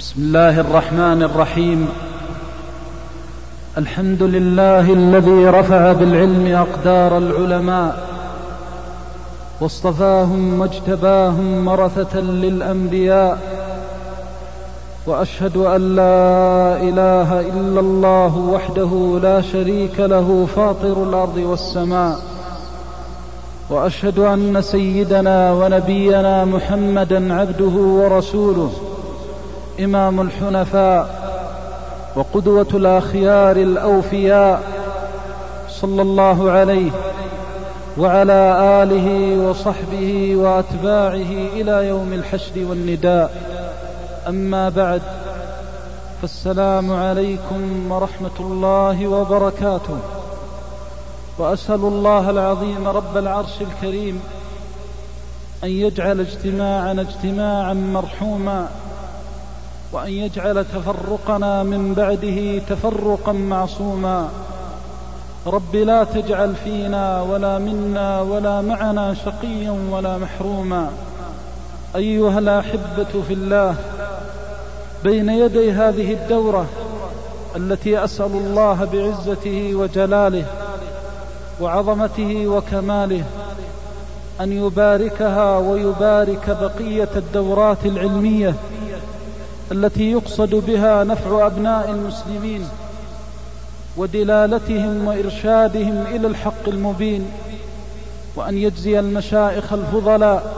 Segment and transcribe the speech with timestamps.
[0.00, 1.88] بسم الله الرحمن الرحيم.
[3.78, 8.08] الحمد لله الذي رفع بالعلم أقدار العلماء
[9.60, 13.38] واصطفاهم واجتباهم مرثه للأنبياء
[15.06, 22.18] وأشهد أن لا إله إلا الله وحده لا شريك له فاطر الأرض والسماء
[23.70, 28.70] وأشهد أن سيدنا ونبينا محمدا عبده ورسوله.
[29.80, 31.20] إمام الحنفاء
[32.16, 34.62] وقدوة الأخيار الأوفياء
[35.68, 36.90] صلى الله عليه
[37.98, 43.30] وعلى آله وصحبه وأتباعه إلى يوم الحشر والنداء.
[44.28, 45.02] أما بعد
[46.22, 49.98] فالسلام عليكم ورحمة الله وبركاته.
[51.38, 54.20] وأسأل الله العظيم رب العرش الكريم
[55.64, 58.68] أن يجعل اجتماعنا اجتماعا مرحوما
[59.92, 64.28] وأن يجعل تفرقنا من بعده تفرقا معصوما.
[65.46, 70.90] رب لا تجعل فينا ولا منا ولا معنا شقيا ولا محروما.
[71.96, 73.74] أيها الأحبة في الله
[75.04, 76.66] بين يدي هذه الدورة
[77.56, 80.44] التي أسأل الله بعزته وجلاله
[81.60, 83.24] وعظمته وكماله
[84.40, 88.54] أن يباركها ويبارك بقية الدورات العلمية
[89.72, 92.68] التي يقصد بها نفع أبناء المسلمين
[93.96, 97.30] ودلالتهم وإرشادهم إلى الحق المبين
[98.36, 100.54] وأن يجزي المشائخ الفضلاء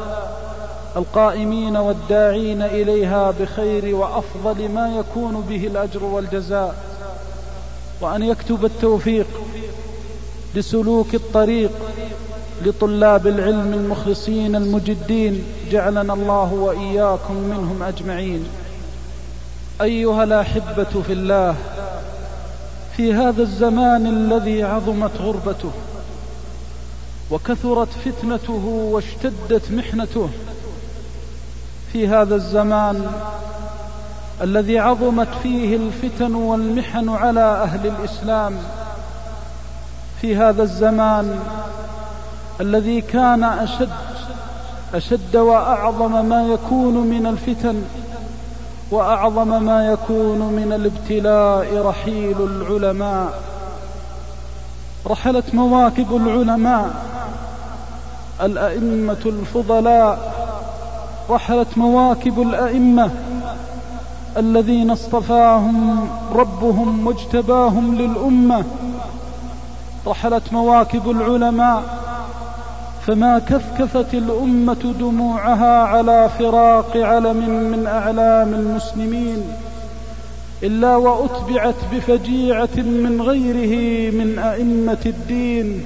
[0.97, 6.75] القائمين والداعين إليها بخير وأفضل ما يكون به الأجر والجزاء
[8.01, 9.27] وأن يكتب التوفيق
[10.55, 11.71] لسلوك الطريق
[12.65, 18.47] لطلاب العلم المخلصين المجدين جعلنا الله وإياكم منهم أجمعين.
[19.81, 21.56] أيها الأحبة في الله
[22.97, 25.70] في هذا الزمان الذي عظمت غربته
[27.31, 30.28] وكثرت فتنته واشتدت محنته
[31.93, 33.12] في هذا الزمان
[34.43, 38.56] الذي عظمت فيه الفتن والمحن على أهل الإسلام
[40.21, 41.41] في هذا الزمان
[42.60, 43.91] الذي كان أشد
[44.94, 47.83] أشد وأعظم ما يكون من الفتن
[48.92, 53.42] وأعظم ما يكون من الابتلاء رحيل العلماء.
[55.06, 56.91] رحلت مواكب العلماء.
[58.42, 60.32] الأئمة الفضلاء.
[61.30, 63.10] رحلت مواكب الأئمة.
[64.36, 68.64] الذين اصطفاهم ربهم واجتباهم للأمة.
[70.06, 72.02] رحلت مواكب العلماء.
[73.07, 77.37] فما كفكفت الأمة دموعها على فراق علم
[77.71, 79.43] من أعلام المسلمين
[80.63, 85.85] إلا وأتبعت بفجيعة من غيره من أئمة الدين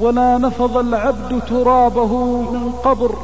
[0.00, 3.14] ولا نفض العبد ترابه من قبر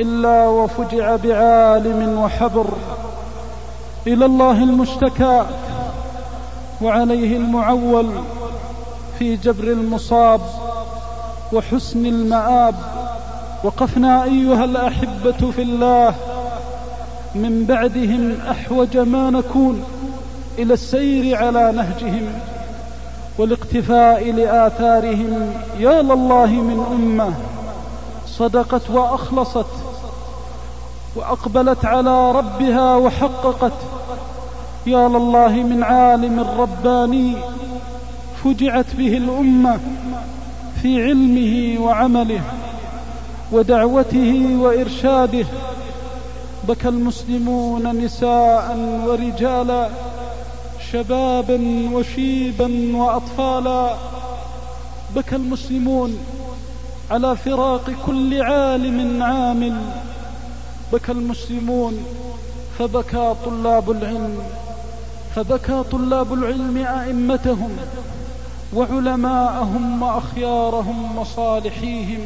[0.00, 2.66] إلا وفجع بعالم وحبر
[4.06, 5.46] إلى الله المشتكى
[6.82, 8.06] وعليه المعول
[9.18, 10.40] في جبر المصاب
[11.52, 12.74] وحسن المآب.
[13.64, 16.14] وقفنا أيها الأحبة في الله.
[17.34, 19.84] من بعدهم أحوج ما نكون
[20.58, 22.32] إلى السير على نهجهم.
[23.38, 25.52] والاقتفاء لآثارهم.
[25.78, 27.34] يا لله من أمة.
[28.26, 29.66] صدقت وأخلصت.
[31.16, 33.72] وأقبلت على ربها وحققت.
[34.86, 37.34] يا لله من عالم رباني
[38.44, 39.78] فجعت به الأمة.
[40.82, 42.40] في علمه وعمله
[43.52, 45.46] ودعوته وإرشاده
[46.68, 49.90] بكى المسلمون نساء ورجالا
[50.92, 53.94] شبابا وشيبا وأطفالا
[55.16, 56.18] بكى المسلمون
[57.10, 59.76] على فراق كل عالم عامل
[60.92, 62.04] بكى المسلمون
[62.78, 64.38] فبكى طلاب العلم
[65.34, 67.70] فبكى طلاب العلم أئمتهم
[68.74, 72.20] وعلماءهم وأخيارهم وصالحيهم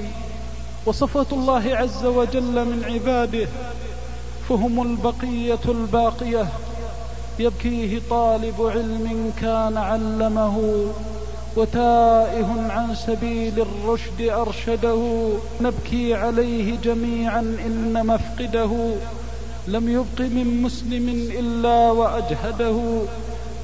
[0.86, 3.48] وصفة الله عز وجل من عباده
[4.48, 6.48] فهم البقية الباقية.
[7.38, 10.84] يبكيه طالب علم كان علمه
[11.56, 15.28] وتائه عن سبيل الرشد أرشده.
[15.60, 18.94] نبكي عليه جميعا إن مفقده.
[19.68, 23.02] لم يبق من مسلم إلا وأجهده.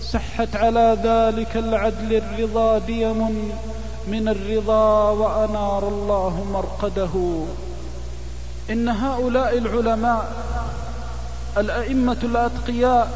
[0.01, 3.53] سحت على ذلك العدل الرضا ديم
[4.09, 7.45] من الرضا وأنار الله مرقده.
[8.71, 10.33] إن هؤلاء العلماء
[11.59, 13.11] الأئمة الأتقياء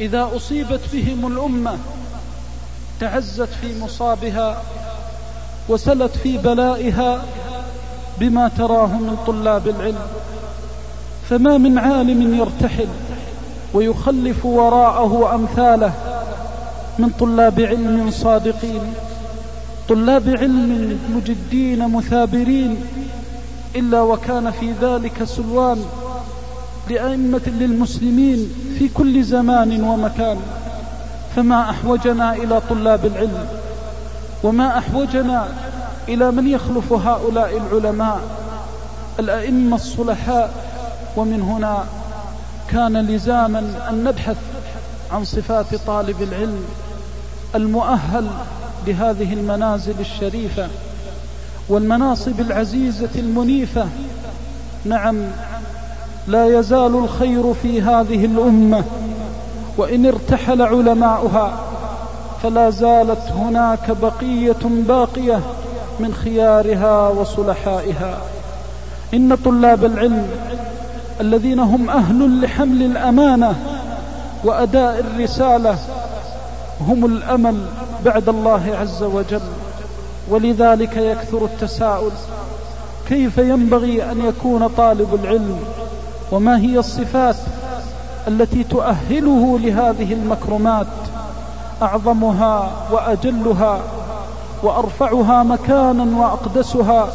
[0.00, 1.78] إذا أصيبت بهم الأمة
[3.00, 4.62] تعزت في مصابها
[5.68, 7.24] وسلت في بلائها
[8.18, 10.06] بما تراه من طلاب العلم
[11.30, 12.88] فما من عالم يرتحل
[13.74, 15.92] ويخلف وراءه أمثاله
[16.98, 18.80] من طلاب علم صادقين
[19.88, 22.76] طلاب علم مجدين مثابرين
[23.76, 25.84] إلا وكان في ذلك سلوان
[26.90, 30.36] لأئمة للمسلمين في كل زمان ومكان
[31.36, 33.46] فما أحوجنا إلى طلاب العلم
[34.42, 35.48] وما أحوجنا
[36.08, 38.20] إلى من يخلف هؤلاء العلماء
[39.18, 40.50] الأئمة الصلحاء
[41.16, 41.84] ومن هنا
[42.70, 44.36] كان لزاما أن نبحث
[45.12, 46.64] عن صفات طالب العلم
[47.54, 48.26] المؤهل
[48.86, 50.68] لهذه المنازل الشريفة
[51.68, 53.86] والمناصب العزيزة المنيفة.
[54.84, 55.16] نعم
[56.28, 58.84] لا يزال الخير في هذه الأمة
[59.76, 61.60] وإن ارتحل علماؤها
[62.42, 65.40] فلا زالت هناك بقية باقية
[66.00, 68.18] من خيارها وصلحائها.
[69.14, 70.28] إن طلاب العلم
[71.20, 73.54] الذين هم أهل لحمل الأمانة
[74.44, 75.78] وأداء الرسالة
[76.88, 77.66] هم الأمل
[78.04, 79.40] بعد الله عز وجل.
[80.30, 82.10] ولذلك يكثر التساؤل
[83.08, 85.58] كيف ينبغي أن يكون طالب العلم؟
[86.32, 87.36] وما هي الصفات
[88.28, 90.86] التي تؤهله لهذه المكرمات؟
[91.82, 93.80] أعظمها وأجلها
[94.62, 97.08] وأرفعها مكانا وأقدسها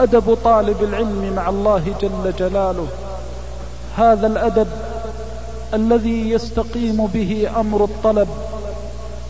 [0.00, 2.86] أدب طالب العلم مع الله جل جلاله.
[3.96, 4.66] هذا الأدب
[5.74, 8.28] الذي يستقيم به أمر الطلب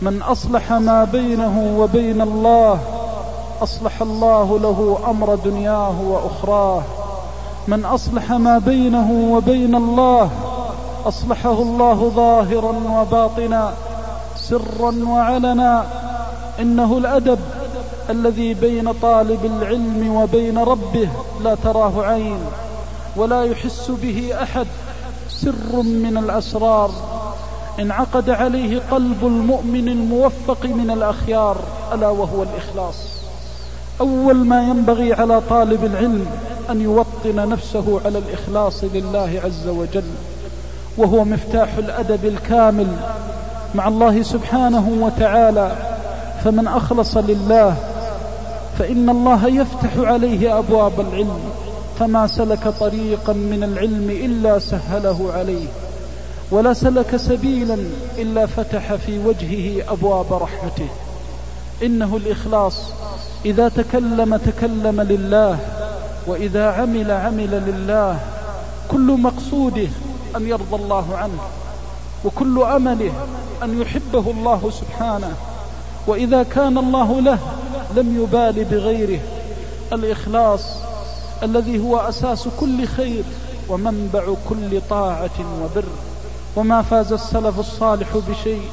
[0.01, 2.79] من أصلح ما بينه وبين الله
[3.61, 6.81] أصلح الله له أمر دنياه وأخراه.
[7.67, 10.29] من أصلح ما بينه وبين الله
[11.05, 13.73] أصلحه الله ظاهرا وباطنا
[14.35, 15.85] سرا وعلنا.
[16.59, 17.39] إنه الأدب
[18.09, 21.09] الذي بين طالب العلم وبين ربه
[21.43, 22.39] لا تراه عين.
[23.17, 24.67] ولا يحس به أحد.
[25.29, 26.91] سر من الأسرار.
[27.79, 31.57] انعقد عليه قلب المؤمن الموفق من الأخيار.
[31.93, 32.95] ألا وهو الإخلاص.
[34.01, 36.25] أول ما ينبغي على طالب العلم
[36.69, 40.11] أن يوطن نفسه على الإخلاص لله عز وجل.
[40.97, 42.87] وهو مفتاح الأدب الكامل
[43.75, 45.75] مع الله سبحانه وتعالى.
[46.43, 47.75] فمن أخلص لله
[48.79, 51.39] فإن الله يفتح عليه أبواب العلم.
[51.99, 55.67] فما سلك طريقا من العلم إلا سهله عليه
[56.51, 57.77] ولا سلك سبيلا
[58.17, 60.87] إلا فتح في وجهه أبواب رحمته.
[61.83, 62.91] إنه الإخلاص
[63.45, 65.59] إذا تكلم تكلم لله
[66.27, 68.19] وإذا عمل عمل لله.
[68.91, 69.87] كل مقصوده
[70.35, 71.39] أن يرضى الله عنه
[72.25, 73.11] وكل أمله
[73.63, 75.33] أن يحبه الله سبحانه.
[76.07, 77.39] وإذا كان الله له
[77.95, 79.19] لم يبال بغيره.
[79.93, 80.84] الإخلاص
[81.45, 83.23] الذي هو أساس كل خير
[83.69, 85.85] ومنبع كل طاعة وبر
[86.55, 88.69] وما فاز السلف الصالح بشيء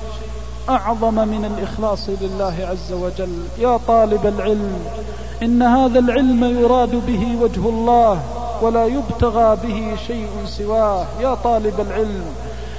[0.69, 3.39] أعظم من الإخلاص لله عز وجل.
[3.59, 4.79] يا طالب العلم
[5.43, 8.21] إن هذا العلم يراد به وجه الله
[8.63, 11.07] ولا يبتغى به شيء سواه.
[11.21, 12.25] يا طالب العلم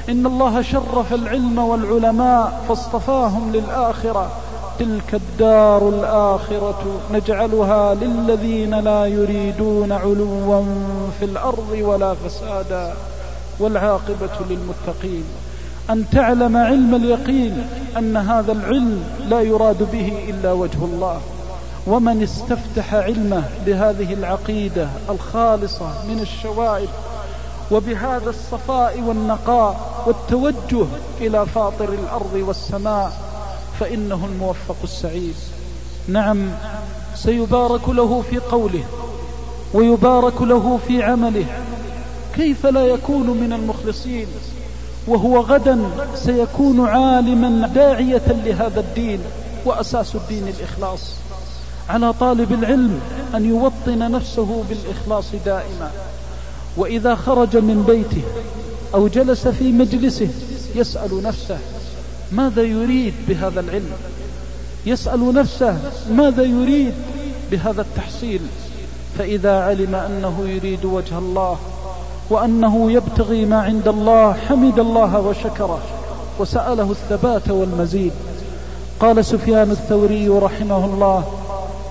[0.09, 4.31] إن الله شرف العلم والعلماء فاصطفاهم للآخرة.
[4.79, 10.63] تلك الدار الآخرة نجعلها للذين لا يريدون علوا
[11.19, 12.93] في الأرض ولا فسادا
[13.59, 15.23] والعاقبة للمتقين.
[15.89, 21.21] أن تعلم علم اليقين أن هذا العلم لا يراد به إلا وجه الله.
[21.87, 26.89] ومن استفتح علمه بهذه العقيدة الخالصة من الشوائب
[27.71, 30.85] وبهذا الصفاء والنقاء والتوجه
[31.21, 33.11] إلى فاطر الأرض والسماء
[33.79, 35.35] فإنه الموفق السعيد.
[36.07, 36.49] نعم
[37.15, 38.83] سيبارك له في قوله
[39.73, 41.45] ويبارك له في عمله.
[42.35, 44.27] كيف لا يكون من المخلصين؟
[45.07, 45.79] وهو غدا
[46.15, 49.19] سيكون عالما داعية لهذا الدين
[49.65, 51.11] وأساس الدين الإخلاص.
[51.89, 52.99] على طالب العلم
[53.35, 55.91] أن يوطن نفسه بالإخلاص دائما.
[56.77, 58.23] وإذا خرج من بيته
[58.93, 60.29] أو جلس في مجلسه
[60.75, 61.57] يسأل نفسه
[62.31, 63.91] ماذا يريد بهذا العلم؟
[64.85, 65.77] يسأل نفسه
[66.11, 66.93] ماذا يريد
[67.51, 68.41] بهذا التحصيل؟
[69.17, 71.57] فإذا علم أنه يريد وجه الله
[72.29, 75.79] وأنه يبتغي ما عند الله حمد الله وشكره
[76.39, 78.11] وسأله الثبات والمزيد.
[78.99, 81.23] قال سفيان الثوري رحمه الله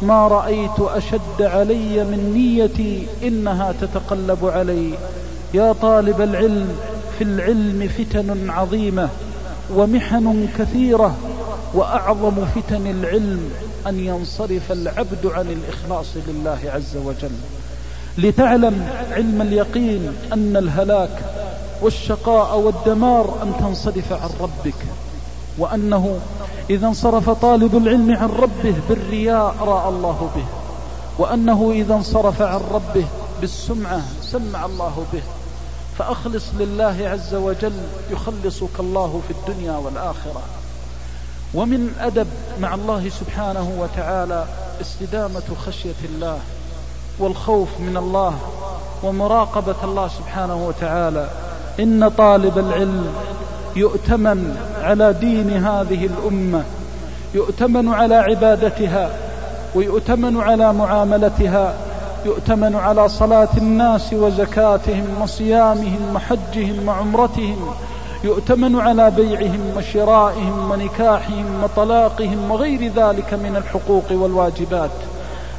[0.02, 4.90] ما رأيت أشد علي من نيتي إنها تتقلب علي.
[5.54, 6.68] يا طالب العلم
[7.18, 9.08] في العلم فتن عظيمة.
[9.76, 11.14] ومحن كثيرة
[11.74, 13.50] وأعظم فتن العلم
[13.86, 17.36] أن ينصرف العبد عن الإخلاص لله عز وجل.
[18.18, 21.22] لتعلم علم اليقين أن الهلاك
[21.82, 24.74] والشقاء والدمار أن تنصرف عن ربك
[25.58, 26.18] وأنه
[26.70, 30.44] إذا انصرف طالب العلم عن ربه بالرياء رأى الله به
[31.18, 33.04] وأنه إذا انصرف عن ربه
[33.40, 35.22] بالسمعة سمع الله به.
[35.98, 37.80] فأخلص لله عز وجل
[38.10, 40.42] يخلصك الله في الدنيا والآخرة.
[41.54, 42.26] ومن أدب
[42.60, 44.44] مع الله سبحانه وتعالى
[44.80, 46.38] استدامة خشية الله
[47.18, 48.38] والخوف من الله
[49.02, 51.28] ومراقبة الله سبحانه وتعالى.
[51.80, 53.12] إن طالب العلم
[53.76, 56.64] يؤتمن على دين هذه الأمة
[57.34, 59.10] يؤتمن على عبادتها
[59.74, 61.74] ويؤتمن على معاملتها
[62.24, 67.56] يؤتمن على صلاة الناس وزكاتهم وصيامهم وحجهم وعمرتهم.
[68.24, 74.90] يؤتمن على بيعهم وشرائهم ونكاحهم وطلاقهم وغير ذلك من الحقوق والواجبات.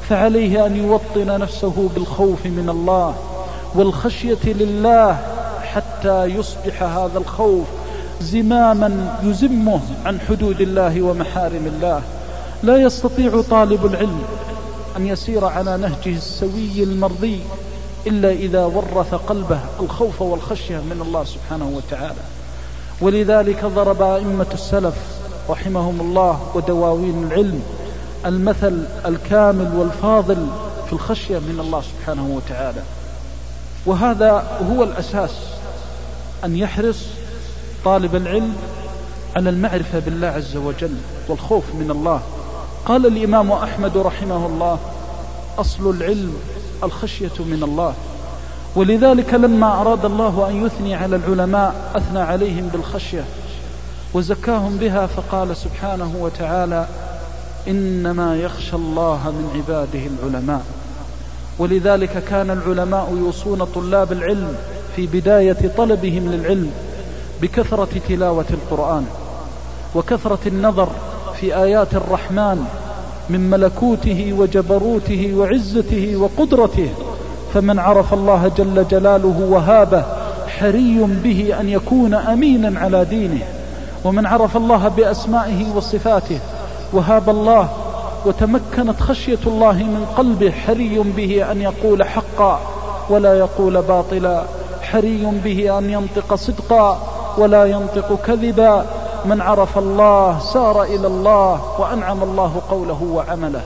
[0.09, 3.13] فعليه أن يوطن نفسه بالخوف من الله
[3.75, 5.17] والخشية لله
[5.73, 7.67] حتى يصبح هذا الخوف
[8.21, 12.01] زماما يزمه عن حدود الله ومحارم الله.
[12.63, 14.21] لا يستطيع طالب العلم
[14.97, 17.39] أن يسير على نهجه السوي المرضي
[18.07, 22.21] إلا إذا ورث قلبه الخوف والخشية من الله سبحانه وتعالى.
[23.01, 24.95] ولذلك ضرب أئمة السلف
[25.49, 27.63] رحمهم الله ودواوين العلم
[28.25, 30.47] المثل الكامل والفاضل
[30.87, 32.81] في الخشية من الله سبحانه وتعالى.
[33.85, 35.31] وهذا هو الأساس
[36.43, 37.05] أن يحرص
[37.85, 38.55] طالب العلم
[39.35, 40.95] على المعرفة بالله عز وجل
[41.27, 42.21] والخوف من الله
[42.85, 44.79] قال الإمام أحمد رحمه الله
[45.57, 46.33] أصل العلم
[46.83, 47.93] الخشية من الله.
[48.75, 53.25] ولذلك لما أراد الله أن يثني على العلماء أثنى عليهم بالخشية
[54.13, 56.87] وزكاهم بها فقال سبحانه وتعالى
[57.67, 60.61] إنما يخشى الله من عباده العلماء.
[61.59, 64.55] ولذلك كان العلماء يوصون طلاب العلم
[64.95, 66.71] في بداية طلبهم للعلم
[67.41, 69.05] بكثرة تلاوة القرآن
[69.95, 70.89] وكثرة النظر
[71.43, 72.65] في آيات الرحمن
[73.29, 76.89] من ملكوته وجبروته وعزته وقدرته
[77.53, 80.03] فمن عرف الله جل جلاله وهابه
[80.47, 83.41] حري به أن يكون أمينا على دينه
[84.03, 86.39] ومن عرف الله بأسمائه وصفاته
[86.93, 87.69] وهاب الله
[88.25, 92.59] وتمكنت خشية الله من قلبه حري به أن يقول حقا
[93.09, 94.43] ولا يقول باطلا
[94.81, 96.99] حري به أن ينطق صدقا
[97.37, 98.85] ولا ينطق كذبا
[99.25, 103.61] من عرف الله سار إلى الله وأنعم الله قوله وعمله.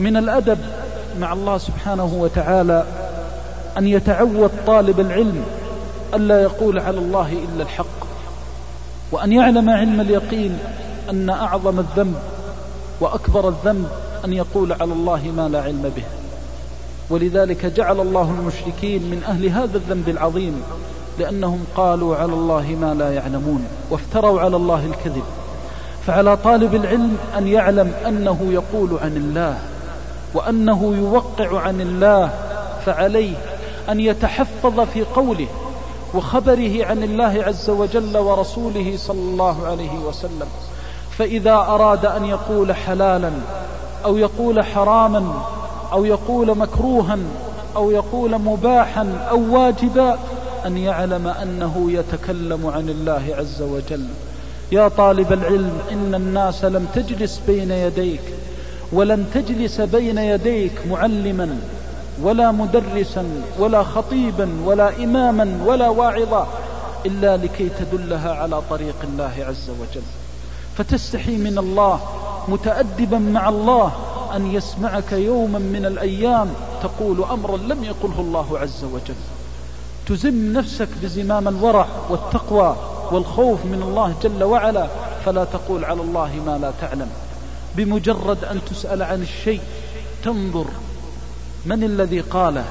[0.00, 0.58] من الأدب
[1.20, 2.84] مع الله سبحانه وتعالى
[3.78, 5.44] أن يتعود طالب العلم
[6.14, 7.98] ألا يقول على الله إلا الحق
[9.12, 10.58] وأن يعلم علم اليقين
[11.10, 12.16] أن أعظم الذنب
[13.00, 13.88] وأكبر الذنب
[14.24, 16.04] أن يقول على الله ما لا علم به.
[17.10, 20.62] ولذلك جعل الله المشركين من أهل هذا الذنب العظيم
[21.18, 25.22] لأنهم قالوا على الله ما لا يعلمون وافتروا على الله الكذب.
[26.06, 29.58] فعلى طالب العلم أن يعلم أنه يقول عن الله
[30.34, 32.30] وأنه يوقع عن الله
[32.86, 33.34] فعليه
[33.88, 35.46] أن يتحفظ في قوله
[36.14, 40.46] وخبره عن الله عز وجل ورسوله صلى الله عليه وسلم.
[41.18, 43.30] فإذا أراد أن يقول حلالا
[44.04, 45.42] أو يقول حراما
[45.92, 47.18] أو يقول مكروها
[47.76, 50.18] أو يقول مباحا أو واجبا
[50.68, 54.04] أن يعلم أنه يتكلم عن الله عز وجل.
[54.72, 58.20] يا طالب العلم إن الناس لم تجلس بين يديك
[58.92, 61.58] ولن تجلس بين يديك معلما
[62.22, 63.24] ولا مدرسا
[63.58, 66.48] ولا خطيبا ولا إماما ولا واعظا
[67.06, 70.06] إلا لكي تدلها على طريق الله عز وجل.
[70.76, 72.00] فتستحي من الله
[72.48, 73.92] متأدبا مع الله
[74.36, 76.48] أن يسمعك يوما من الأيام
[76.82, 79.37] تقول أمرا لم يقله الله عز وجل.
[80.08, 82.76] تزم نفسك بزمام الورع والتقوى
[83.12, 84.88] والخوف من الله جل وعلا
[85.24, 87.08] فلا تقول على الله ما لا تعلم.
[87.76, 89.60] بمجرد أن تسأل عن الشيء
[90.24, 90.66] تنظر
[91.66, 92.64] من الذي قاله.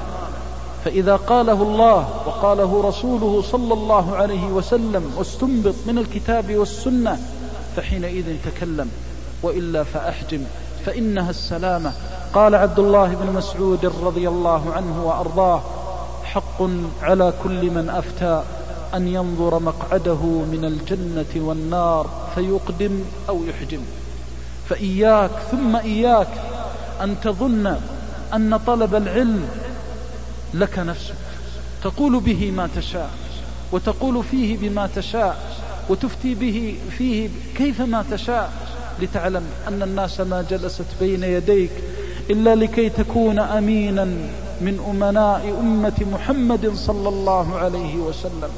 [0.84, 7.18] فإذا قاله الله وقاله رسوله صلى الله عليه وسلم واستنبط من الكتاب والسنة
[7.76, 8.90] فحينئذ تكلم.
[9.42, 10.40] وإلا فأحجم.
[10.86, 11.92] فإنها السلامة.
[12.34, 15.62] قال عبد الله بن مسعود رضي الله عنه وأرضاه
[16.32, 16.62] حق
[17.02, 18.42] على كل من أفتى
[18.94, 23.80] أن ينظر مقعده من الجنة والنار فيقدم أو يحجم.
[24.68, 26.28] فإياك ثم إياك
[27.02, 27.76] أن تظن
[28.34, 29.48] أن طلب العلم
[30.54, 31.14] لك نفسك.
[31.82, 33.10] تقول به ما تشاء
[33.72, 35.36] وتقول فيه بما تشاء
[35.88, 38.52] وتفتي به فيه كيفما تشاء.
[39.02, 41.70] لتعلم أن الناس ما جلست بين يديك
[42.30, 44.08] إلا لكي تكون أمينا
[44.60, 48.50] من أمناء أمة محمد صلى الله عليه وسلم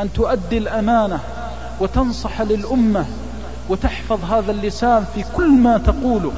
[0.00, 1.18] أن تؤدي الأمانة
[1.80, 3.04] وتنصح للأمة
[3.68, 6.32] وتحفظ هذا اللسان في كل ما تقوله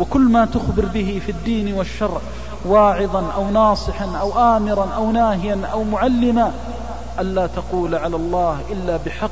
[0.00, 2.20] وكل ما تخبر به في الدين والشرع
[2.64, 6.52] واعظا أو ناصحا أو آمرا أو ناهيا أو معلما
[7.20, 9.30] ألا تقول على الله إلا بحق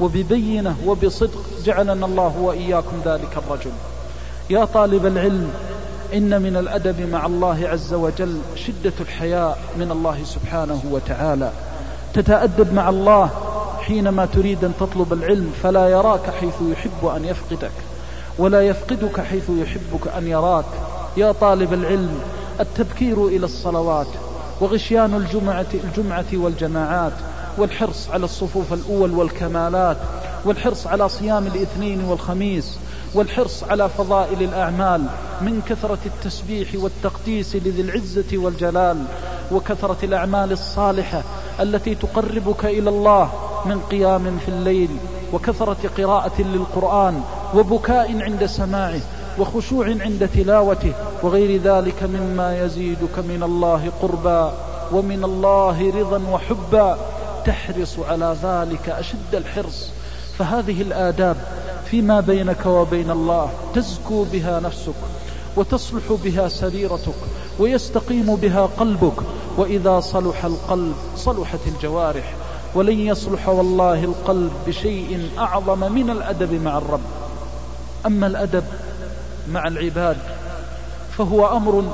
[0.00, 3.70] وببينة وبصدق جعلنا الله وإياكم ذلك الرجل.
[4.50, 5.50] يا طالب العلم
[6.14, 11.50] إن من الأدب مع الله عز وجل شدة الحياء من الله سبحانه وتعالى.
[12.14, 13.30] تتأدب مع الله
[13.80, 17.72] حينما تريد أن تطلب العلم فلا يراك حيث يحب أن يفقدك
[18.38, 20.64] ولا يفقدك حيث يحبك أن يراك.
[21.16, 22.20] يا طالب العلم
[22.60, 24.06] التبكير إلى الصلوات
[24.60, 27.12] وغشيان الجمعة, الجمعة والجماعات
[27.58, 29.96] والحرص على الصفوف الأول والكمالات
[30.44, 32.78] والحرص على صيام الاثنين والخميس
[33.14, 35.06] والحرص على فضائل الأعمال
[35.40, 39.04] من كثرة التسبيح والتقديس لذي العزة والجلال
[39.52, 41.22] وكثرة الأعمال الصالحة
[41.60, 43.30] التي تقربك إلى الله
[43.64, 44.90] من قيام في الليل
[45.32, 47.22] وكثرة قراءة للقرآن
[47.54, 49.00] وبكاء عند سماعه
[49.38, 54.52] وخشوع عند تلاوته وغير ذلك مما يزيدك من الله قربا
[54.92, 56.98] ومن الله رضا وحبا
[57.44, 59.90] تحرص على ذلك أشد الحرص.
[60.38, 61.36] فهذه الآداب
[61.90, 64.94] فيما بينك وبين الله تزكو بها نفسك
[65.56, 67.14] وتصلح بها سريرتك
[67.58, 69.22] ويستقيم بها قلبك.
[69.56, 72.34] وإذا صلح القلب صلحت الجوارح.
[72.74, 77.00] ولن يصلح والله القلب بشيء أعظم من الأدب مع الرب.
[78.06, 78.64] أما الأدب
[79.52, 80.16] مع العباد
[81.18, 81.84] فهو أمر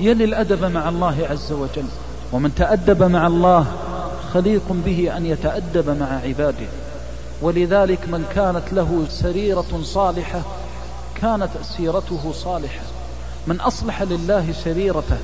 [0.00, 1.86] يلي الأدب مع الله عز وجل.
[2.32, 3.66] ومن تأدب مع الله
[4.34, 6.81] خليق به أن يتأدب مع عباده.
[7.42, 10.42] ولذلك من كانت له سريرة صالحة
[11.14, 12.82] كانت سيرته صالحة.
[13.46, 15.18] من أصلح لله سريرته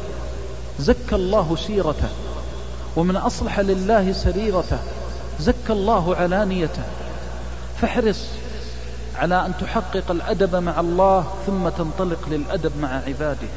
[0.79, 2.09] زكى الله سيرته.
[2.97, 4.79] ومن أصلح لله سريرته
[5.41, 6.83] زكى الله علانيته.
[7.81, 8.21] فاحرص
[9.17, 13.49] على أن تحقق الأدب مع الله ثم تنطلق للأدب مع عباده.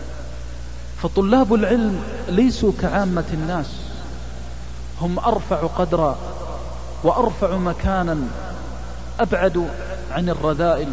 [1.03, 3.67] فطلاب العلم ليسوا كعامة الناس
[5.01, 6.17] هم أرفع قدرا
[7.03, 8.17] وأرفع مكانا
[9.21, 9.67] أبعد
[10.12, 10.88] عن الرذائل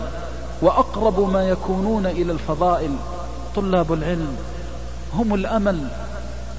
[0.63, 2.91] وأقرب ما يكونون إلى الفضائل.
[3.57, 4.37] طلاب العلم
[5.15, 5.89] هم الأمل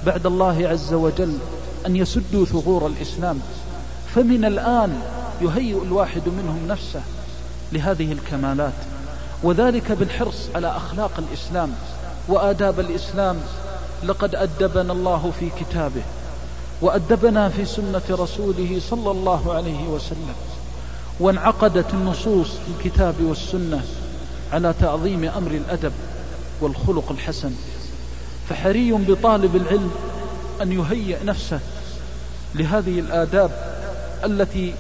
[0.05, 1.37] بعد الله عز وجل
[1.85, 3.39] أن يسدوا ثغور الإسلام.
[4.15, 5.01] فمن الآن
[5.41, 7.01] يهيئ الواحد منهم نفسه
[7.71, 8.73] لهذه الكمالات
[9.43, 11.71] وذلك بالحرص على أخلاق الإسلام
[12.27, 13.37] وآداب الإسلام.
[14.03, 16.01] لقد أدبنا الله في كتابه
[16.81, 20.35] وأدبنا في سنة رسوله صلى الله عليه وسلم.
[21.19, 23.83] وانعقدت النصوص في الكتاب والسنة
[24.53, 25.91] على تعظيم أمر الأدب
[26.61, 27.51] والخلق الحسن.
[28.49, 29.91] فحري بطالب العلم
[30.61, 31.59] أن يهيئ نفسه
[32.55, 33.51] لهذه الآداب
[34.25, 34.73] التي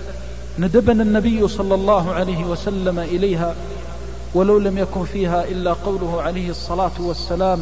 [0.59, 3.55] ندبنا النبي صلى الله عليه وسلم إليها
[4.33, 7.61] ولو لم يكن فيها إلا قوله عليه الصلاة والسلام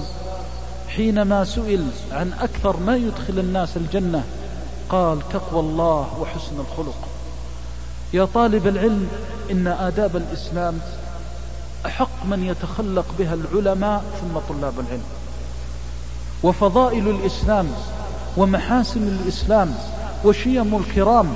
[0.87, 4.23] حينما سئل عن أكثر ما يدخل الناس الجنة
[4.89, 7.16] قال تقوى الله وحسن الخلق.
[8.13, 9.07] يا طالب العلم
[9.51, 10.79] إن آداب الإسلام
[11.85, 15.03] أحق من يتخلق بها العلماء ثم طلاب العلم.
[16.43, 17.67] وفضائل الإسلام
[18.37, 19.75] ومحاسن الإسلام
[20.25, 21.33] وشيم الكرام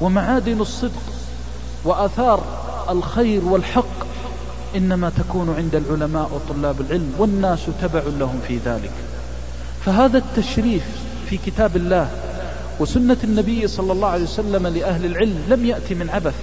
[0.00, 1.02] ومعادن الصدق
[1.84, 2.44] وآثار
[2.88, 4.04] الخير والحق
[4.76, 8.92] إنما تكون عند العلماء وطلاب العلم والناس تبع لهم في ذلك.
[9.84, 10.84] فهذا التشريف
[11.30, 12.10] في كتاب الله
[12.80, 16.34] وسنة النبي صلى الله عليه وسلم لأهل العلم لم يأتي من عبث.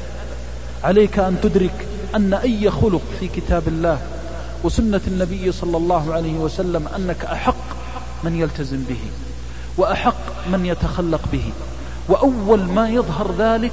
[0.84, 4.02] عليك أن تدرك أن أي خلق في كتاب الله
[4.64, 7.64] وسنة النبي صلى الله عليه وسلم أنك أحق
[8.24, 9.00] من يلتزم به
[9.78, 11.52] وأحق من يتخلق به
[12.08, 13.72] وأول ما يظهر ذلك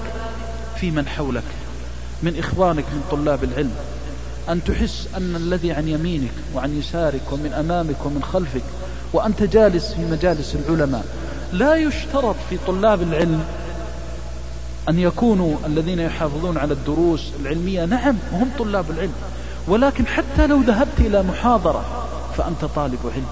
[0.80, 1.42] في من حولك
[2.22, 3.74] من إخوانك من طلاب العلم.
[4.48, 8.62] أن تحس أن الذي عن يمينك وعن يسارك ومن أمامك ومن خلفك
[9.12, 11.04] وأنت جالس في مجالس العلماء
[11.52, 13.44] لا يشترط في طلاب العلم
[14.88, 17.84] أن يكونوا الذين يحافظون على الدروس العلمية.
[17.84, 19.12] نعم هم طلاب العلم.
[19.68, 21.84] ولكن حتى لو ذهبت إلى محاضرة
[22.36, 23.26] فأنت طالب علم.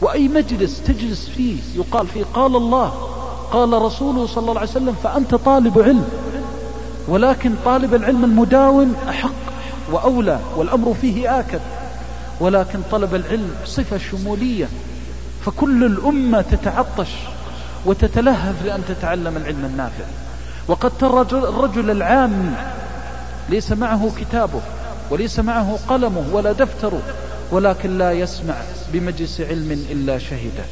[0.00, 2.88] وأي مجلس تجلس فيه يقال فيه قال الله
[3.52, 6.08] قال رسوله صلى الله عليه وسلم فأنت طالب علم.
[7.08, 9.30] ولكن طالب العلم المداوم أحق
[9.92, 11.60] وأولى والأمر فيه آكد.
[12.40, 14.68] ولكن طلب العلم صفة شمولية.
[15.44, 17.10] فكل الأمة تتعطش
[17.86, 20.04] وتتلهف لأن تتعلم العلم النافع.
[20.68, 22.54] وقد ترى الرجل العام
[23.48, 24.60] ليس معه كتابه
[25.10, 27.02] وليس معه قلمه ولا دفتره
[27.50, 28.54] ولكن لا يسمع
[28.92, 30.64] بمجلس علم إلا شهده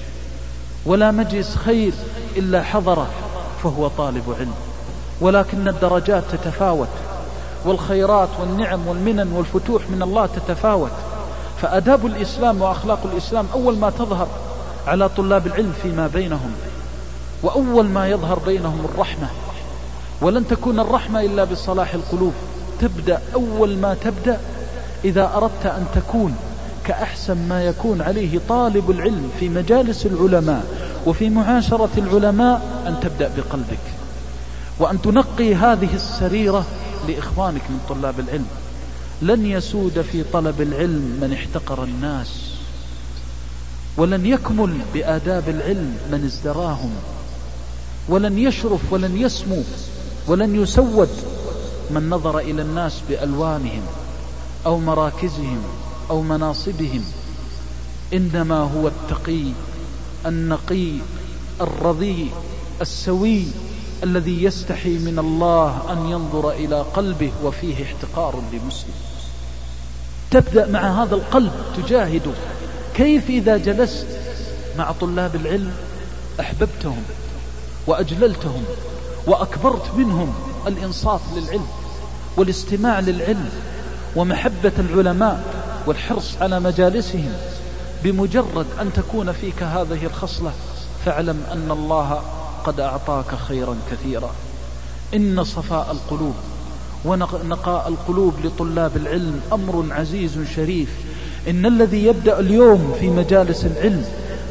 [0.86, 1.92] ولا مجلس خير
[2.36, 3.06] إلا حضره
[3.62, 4.54] فهو طالب علم.
[5.20, 6.88] ولكن الدرجات تتفاوت
[7.64, 10.92] والخيرات والنعم والمنن والفتوح من الله تتفاوت.
[11.62, 14.28] فأداب الإسلام وأخلاق الإسلام أول ما تظهر
[14.86, 16.50] على طلاب العلم فيما بينهم.
[17.42, 19.28] وأول ما يظهر بينهم الرحمة.
[20.20, 22.32] ولن تكون الرحمة إلا بصلاح القلوب.
[22.80, 24.40] تبدأ أول ما تبدأ.
[25.04, 26.36] إذا أردت أن تكون
[26.84, 30.64] كأحسن ما يكون عليه طالب العلم في مجالس العلماء
[31.06, 33.78] وفي معاشرة العلماء أن تبدأ بقلبك.
[34.78, 36.64] وأن تنقي هذه السريرة
[37.08, 38.46] لإخوانك من طلاب العلم.
[39.22, 42.59] لن يسود في طلب العلم من احتقر الناس.
[43.96, 46.90] ولن يكمل بآداب العلم من ازدراهم.
[48.08, 49.62] ولن يشرف ولن يسمو
[50.26, 51.08] ولن يسود
[51.90, 53.82] من نظر إلى الناس بألوانهم
[54.66, 55.62] أو مراكزهم
[56.10, 57.04] أو مناصبهم.
[58.12, 59.44] إنما هو التقي
[60.26, 60.92] النقي
[61.60, 62.30] الرضي
[62.80, 63.44] السوي
[64.02, 68.94] الذي يستحي من الله أن ينظر إلى قلبه وفيه احتقار لمسلم.
[70.30, 72.34] تبدأ مع هذا القلب تجاهد
[72.94, 74.06] كيف إذا جلست
[74.78, 75.72] مع طلاب العلم
[76.40, 77.02] أحببتهم
[77.86, 78.64] وأجللتهم
[79.26, 80.34] وأكبرت منهم
[80.66, 81.66] الإنصات للعلم
[82.36, 83.50] والاستماع للعلم
[84.16, 85.44] ومحبة العلماء
[85.86, 87.32] والحرص على مجالسهم
[88.04, 90.52] بمجرد أن تكون فيك هذه الخصلة
[91.04, 92.22] فاعلم أن الله
[92.64, 94.30] قد أعطاك خيرا كثيرا.
[95.14, 96.34] إن صفاء القلوب
[97.04, 100.88] ونقاء القلوب لطلاب العلم أمر عزيز شريف
[101.48, 104.04] إن الذي يبدأ اليوم في مجالس العلم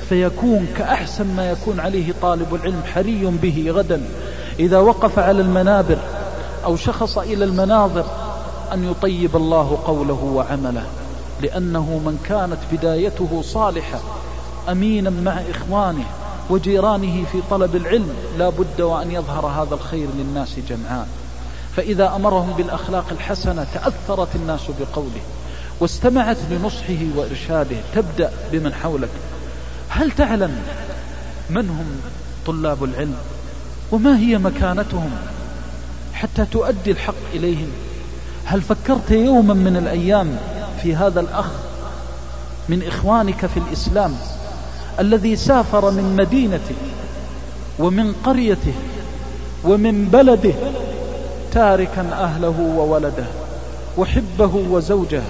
[0.10, 4.02] فيكون كأحسن ما يكون عليه طالب العلم حري به غدا.
[4.60, 5.98] إذا وقف على المنابر
[6.66, 8.06] أو شخص إلى المناظر
[8.74, 10.86] أن يطيب الله قوله وعمله.
[11.42, 14.00] لأنه من كانت بدايته صالحة
[14.70, 16.06] أمينا مع إخوانه
[16.50, 21.08] وجيرانه في طلب العلم لا بد وأن يظهر هذا الخير للناس جمعاء
[21.76, 25.22] فإذا أمرهم بالأخلاق الحسنة تأثرت الناس بقوله.
[25.80, 29.10] واستمعت لنصحه وإرشاده تبدأ بمن حولك.
[29.90, 30.56] هل تعلم
[31.50, 31.86] من هم
[32.46, 33.16] طلاب العلم؟
[33.92, 35.12] وما هي مكانتهم؟
[36.14, 37.68] حتى تؤدي الحق إليهم.
[38.46, 40.38] هل فكرت يوما من الأيام
[40.82, 41.46] في هذا الأخ
[42.70, 44.16] من إخوانك في الإسلام
[45.00, 46.76] الذي سافر من مدينته
[47.80, 48.74] ومن قريته
[49.64, 50.54] ومن بلده
[51.52, 53.26] تاركا أهله وولده
[53.98, 55.22] وحبه وزوجه؟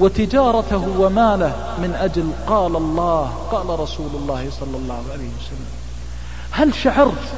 [0.00, 5.66] وتجارته وماله من أجل قال الله قال رسول الله صلى الله عليه وسلم.
[6.50, 7.32] هل شعرت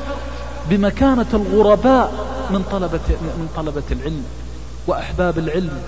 [0.71, 2.13] بمكانة الغرباء
[2.51, 4.25] من طلبة, من طلبة العلم
[4.87, 5.83] وأحباب العلم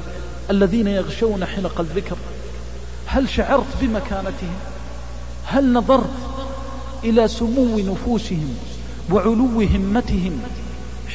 [0.50, 2.16] الذين يغشون حلق الذكر؟
[3.06, 4.56] هل شعرت بمكانتهم؟
[5.46, 6.10] هل نظرت
[7.04, 8.56] إلى سمو نفوسهم
[9.12, 10.40] وعلو همتهم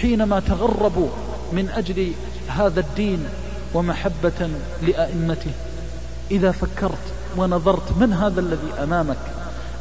[0.02, 1.08] حينما تغربوا
[1.54, 2.12] من أجل
[2.48, 3.26] هذا الدين
[3.78, 4.50] ومحبة
[4.82, 5.52] لأئمته.
[6.32, 7.06] إذا فكرت
[7.38, 9.18] ونظرت من هذا الذي أمامك؟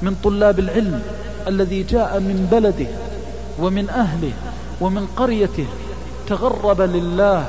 [0.03, 1.03] من طلاب العلم
[1.47, 2.87] الذي جاء من بلده
[3.59, 4.33] ومن أهله
[4.81, 5.67] ومن قريته
[6.27, 7.49] تغرب لله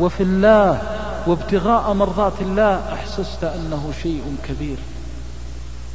[0.00, 0.82] وفي الله
[1.26, 4.76] وابتغاء مرضات الله أحسست أنه شيء كبير.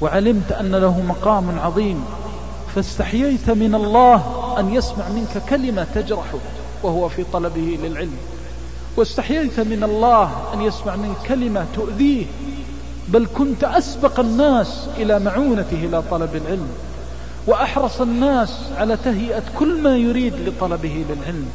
[0.01, 2.05] وعلمت أن له مقام عظيم.
[2.75, 4.15] فاستحييت من الله
[4.59, 6.39] أن يسمع منك كلمة تجرحه
[6.83, 8.17] وهو في طلبه للعلم.
[8.97, 12.25] واستحييت من الله أن يسمع منك كلمة تؤذيه
[13.07, 16.69] بل كنت أسبق الناس إلى معونته إلى طلب العلم
[17.47, 21.49] وأحرص الناس على تهيئة كل ما يريد لطلبه للعلم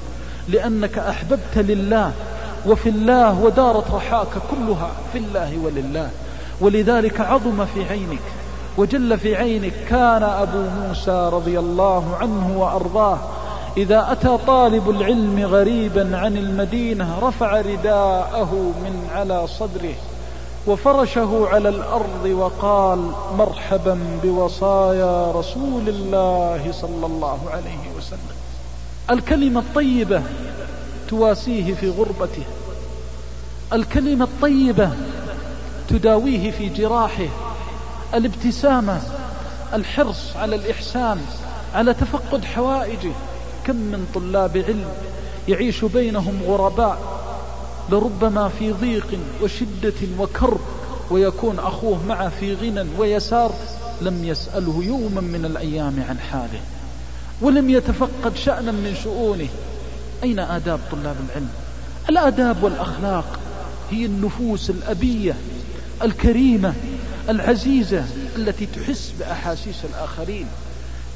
[0.49, 2.13] لأنك أحببت لله
[2.67, 6.11] وفي الله ودارت رحاك كلها في الله ولله.
[6.61, 8.23] ولذلك عظم في عينك
[8.77, 13.19] وجل في عينك كان أبو موسى رضي الله عنه وأرضاه
[13.77, 19.95] إذا أتى طالب العلم غريبا عن المدينة رفع رداءه من على صدره
[20.67, 28.37] وفرشه على الأرض وقال مرحبا بوصايا رسول الله صلى الله عليه وسلم.
[29.11, 30.23] الكلمة الطيبة
[31.09, 32.45] تواسيه في غربته.
[33.73, 34.91] الكلمة الطيبة
[35.89, 37.29] تداويه في جراحه.
[38.15, 39.01] الابتسامة
[39.73, 41.21] الحرص على الإحسان
[41.75, 43.13] على تفقد حوائجه.
[43.67, 44.89] كم من طلاب علم
[45.49, 46.99] يعيش بينهم غرباء
[47.91, 50.61] لربما في ضيق وشدة وكرب
[51.11, 53.55] ويكون أخوه معه في غنى ويسار
[54.01, 56.61] لم يسأله يوما من الأيام عن حاله.
[57.41, 59.49] ولم يتفقد شأنا من شؤونه.
[60.23, 61.49] أين آداب طلاب العلم؟
[62.11, 63.39] الآداب والأخلاق
[63.91, 65.37] هي النفوس الأبية
[66.03, 66.75] الكريمة
[67.29, 68.05] العزيزة
[68.37, 70.47] التي تحس بأحاسيس الآخرين.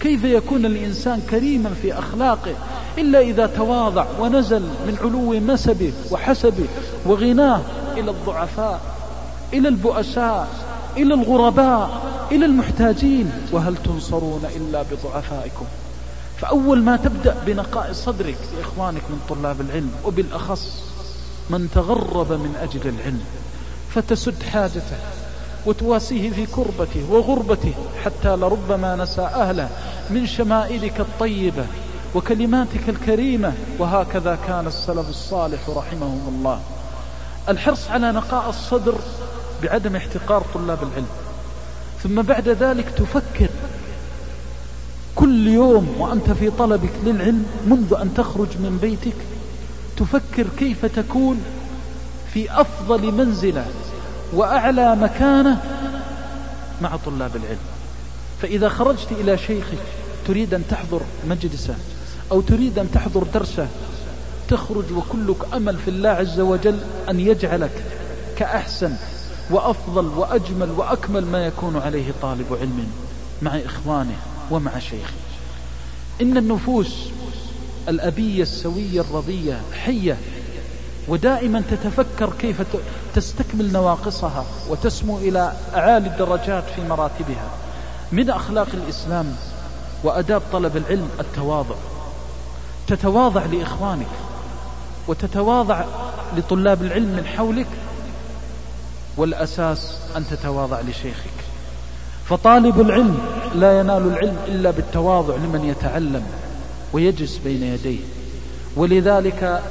[0.01, 2.55] كيف يكون الإنسان كريما في أخلاقه
[2.99, 6.67] إلا إذا تواضع ونزل من علو نسبه وحسبه
[7.07, 7.61] وغناه
[7.97, 8.81] إلى الضعفاء
[9.53, 10.49] إلى البؤساء
[10.97, 15.65] إلى الغرباء إلى المحتاجين؟ وهل تنصرون إلا بضعفائكم؟
[16.39, 20.83] فأول ما تبدأ بنقاء صدرك لإخوانك من طلاب العلم وبالأخص
[21.51, 23.25] من تغرب من أجل العلم
[23.95, 24.97] فتسد حاجته
[25.67, 27.73] وتواسيه في كربته وغربته
[28.05, 29.69] حتى لربما نسى أهله
[30.11, 31.67] من شمائلك الطيبة
[32.15, 36.61] وكلماتك الكريمة وهكذا كان السلف الصالح رحمهم الله.
[37.49, 38.95] الحرص على نقاء الصدر
[39.63, 41.07] بعدم احتقار طلاب العلم.
[42.03, 43.49] ثم بعد ذلك تفكر
[45.15, 49.17] كل يوم وأنت في طلبك للعلم منذ أن تخرج من بيتك
[49.97, 51.41] تفكر كيف تكون
[52.33, 53.67] في أفضل منزلة
[54.33, 55.63] وأعلى مكانة
[56.83, 57.59] مع طلاب العلم.
[58.43, 59.79] فإذا خرجت إلى شيخك
[60.29, 61.75] تريد أن تحضر مجلسه
[62.33, 63.69] أو تريد أن تحضر درسة
[64.49, 67.85] تخرج وكلك أمل في الله عز وجل أن يجعلك
[68.37, 68.93] كأحسن
[69.51, 72.87] وأفضل وأجمل وأكمل ما يكون عليه طالب علم
[73.43, 74.17] مع إخوانه
[74.51, 75.13] ومع شيخه.
[76.23, 77.09] إن النفوس
[77.89, 80.17] الأبية السوية الرضية حية
[81.09, 82.63] ودائما تتفكر كيف
[83.15, 87.51] تستكمل نواقصها وتسمو إلى أعالي الدرجات في مراتبها.
[88.13, 89.37] من أخلاق الإسلام
[90.05, 91.75] وأداب طلب العلم التواضع.
[92.87, 94.07] تتواضع لإخوانك
[95.09, 95.85] وتتواضع
[96.37, 97.67] لطلاب العلم من حولك
[99.17, 101.39] والأساس أن تتواضع لشيخك.
[102.29, 103.19] فطالب العلم
[103.55, 106.23] لا ينال العلم إلا بالتواضع لمن يتعلم
[106.93, 108.01] ويجلس بين يديه.
[108.77, 109.63] ولذلك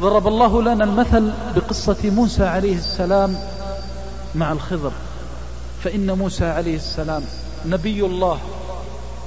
[0.00, 3.38] ضرب الله لنا المثل بقصة موسى عليه السلام
[4.34, 4.92] مع الخضر.
[5.84, 7.22] فإن موسى عليه السلام
[7.66, 8.38] نبي الله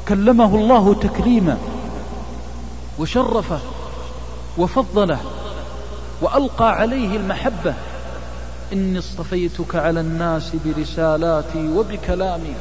[0.09, 1.57] كلمه الله تكريما
[2.99, 3.59] وشرفه
[4.57, 5.19] وفضله
[6.21, 7.73] وألقى عليه المحبة.
[8.73, 12.53] إني اصطفيتك على الناس برسالاتي وبكلامي.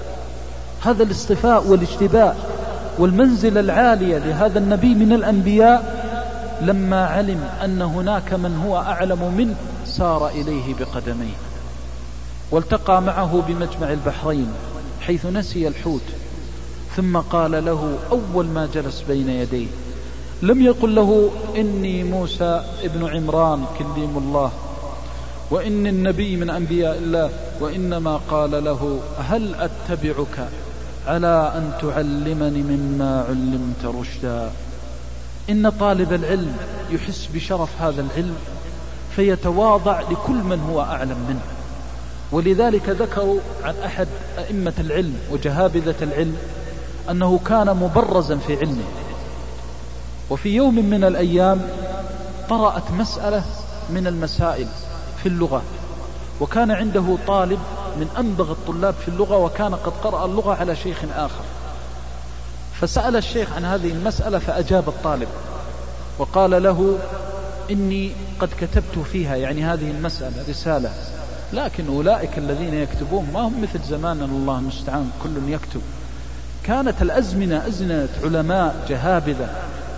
[0.82, 2.36] هذا الاصطفاء والاجتباء
[2.98, 5.98] والمنزلة العالية لهذا النبي من الأنبياء
[6.62, 9.54] لما علم أن هناك من هو أعلم منه
[9.86, 11.36] سار إليه بقدميه.
[12.50, 14.52] والتقى معه بمجمع البحرين
[15.00, 16.02] حيث نسي الحوت.
[16.98, 19.66] ثم قال له أول ما جلس بين يديه
[20.42, 24.52] لم يقل له إني موسى ابن عمران كليم الله
[25.50, 27.30] وإني النبي من أنبياء الله
[27.60, 30.48] وإنما قال له هل أتبعك
[31.06, 34.50] على أن تعلمني مما علمت رشدا؟
[35.50, 36.56] إن طالب العلم
[36.90, 38.36] يحس بشرف هذا العلم
[39.16, 41.42] فيتواضع لكل من هو أعلم منه.
[42.32, 44.08] ولذلك ذكروا عن أحد
[44.38, 46.36] أئمة العلم وجهابذة العلم
[47.10, 48.84] أنه كان مبرزا في علمه.
[50.30, 51.68] وفي يوم من الأيام
[52.48, 53.44] طرأت مسألة
[53.90, 54.68] من المسائل
[55.22, 55.62] في اللغة.
[56.40, 57.58] وكان عنده طالب
[57.96, 61.44] من أنبغ الطلاب في اللغة وكان قد قرأ اللغة على شيخ آخر.
[62.80, 65.28] فسأل الشيخ عن هذه المسألة فأجاب الطالب.
[66.18, 66.98] وقال له
[67.70, 69.36] إني قد كتبت فيها.
[69.36, 70.90] يعني هذه المسألة رسالة.
[71.52, 75.80] لكن أولئك الذين يكتبون ما هم مثل زماننا الله المستعان كل يكتب.
[76.68, 79.48] كانت الأزمنة أزمنة علماء جهابذة.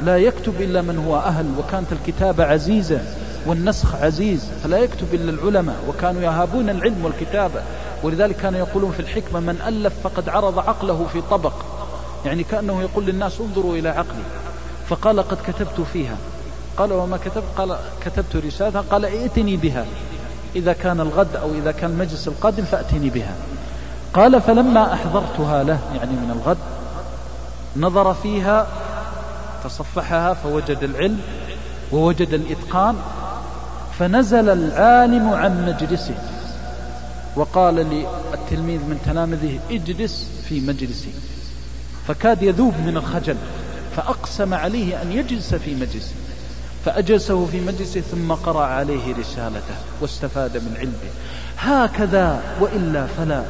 [0.05, 3.01] لا يكتب إلا من هو أهل وكانت الكتابة عزيزة
[3.47, 4.51] والنسخ عزيز.
[4.63, 7.63] فلا يكتب إلا العلماء وكانوا يهابون العلم والكتابة.
[8.03, 11.53] ولذلك كانوا يقولون في الحكمة من ألف فقد عرض عقله في طبق.
[12.25, 14.25] يعني كأنه يقول للناس انظروا إلى عقلي.
[14.89, 16.17] فقال قد كتبت فيها.
[16.77, 18.81] قال وما كتبت قال كتبت رسالة.
[18.81, 19.87] قال ائتني بها
[20.57, 23.35] إذا كان الغد أو إذا كان المجلس القادم فأتني بها.
[24.15, 26.59] قال فلما أحضرتها له يعني من الغد
[27.77, 28.67] نظر فيها
[29.65, 31.21] تصفحها فوجد العلم
[31.93, 32.97] ووجد الإتقان
[33.99, 36.15] فنزل العالم عن مجلسه
[37.37, 41.11] وقال للتلميذ من تلامذه اجلس في مجلسي.
[42.09, 43.37] فكاد يذوب من الخجل
[43.97, 46.15] فأقسم عليه أن يجلس في مجلسه
[46.85, 51.11] فأجلسه في مجلسه ثم قرأ عليه رسالته واستفاد من علمه.
[51.59, 53.43] هكذا وإلا فلا.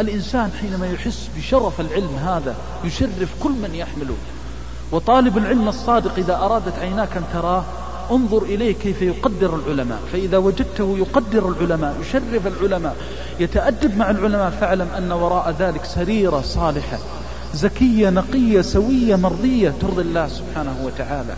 [0.00, 2.54] الإنسان حينما يحس بشرف العلم هذا
[2.84, 4.16] يشرف كل من يحمله.
[4.92, 7.64] وطالب العلم الصادق إذا أرادت عيناك أن تراه
[8.10, 9.98] انظر إليه كيف يقدر العلماء.
[10.12, 12.96] فإذا وجدته يقدر العلماء يشرف العلماء
[13.40, 16.98] يتأدب مع العلماء فاعلم أن وراء ذلك سريرة صالحة
[17.54, 21.34] زكية نقية سوية مرضية ترضي الله سبحانه وتعالى.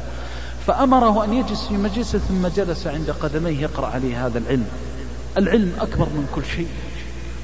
[0.66, 4.66] فأمره أن يجلس في مجلسة ثم جلس عند قدميه يقرأ عليه هذا العلم.
[5.38, 6.68] العلم أكبر من كل شيء.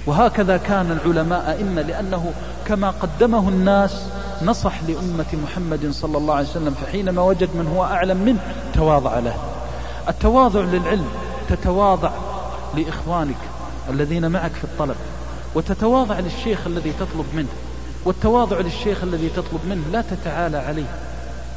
[0.06, 2.32] وهكذا كان العلماء أئمة لأنه
[2.66, 4.06] كما قدمه الناس
[4.42, 8.38] نصح لأمة محمد صلى الله عليه وسلم فحينما وجد من هو أعلم منه
[8.74, 9.34] تواضع له.
[10.08, 11.08] التواضع للعلم
[11.48, 12.10] تتواضع
[12.76, 13.36] لإخوانك
[13.90, 14.96] الذين معك في الطلب
[15.54, 17.48] وتتواضع للشيخ الذي تطلب منه
[18.04, 20.90] والتواضع للشيخ الذي تطلب منه لا تتعالى عليه.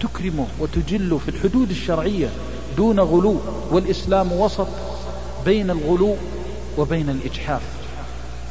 [0.02, 2.30] تكرمه وتجله في الحدود الشرعية
[2.78, 3.38] دون غلو
[3.72, 4.68] والإسلام وسط
[5.46, 6.16] بين الغلو
[6.78, 7.62] وبين الإجحاف.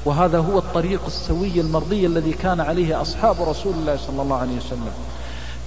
[0.05, 4.93] وهذا هو الطريق السوي المرضي الذي كان عليه أصحاب رسول الله صلى الله عليه وسلم.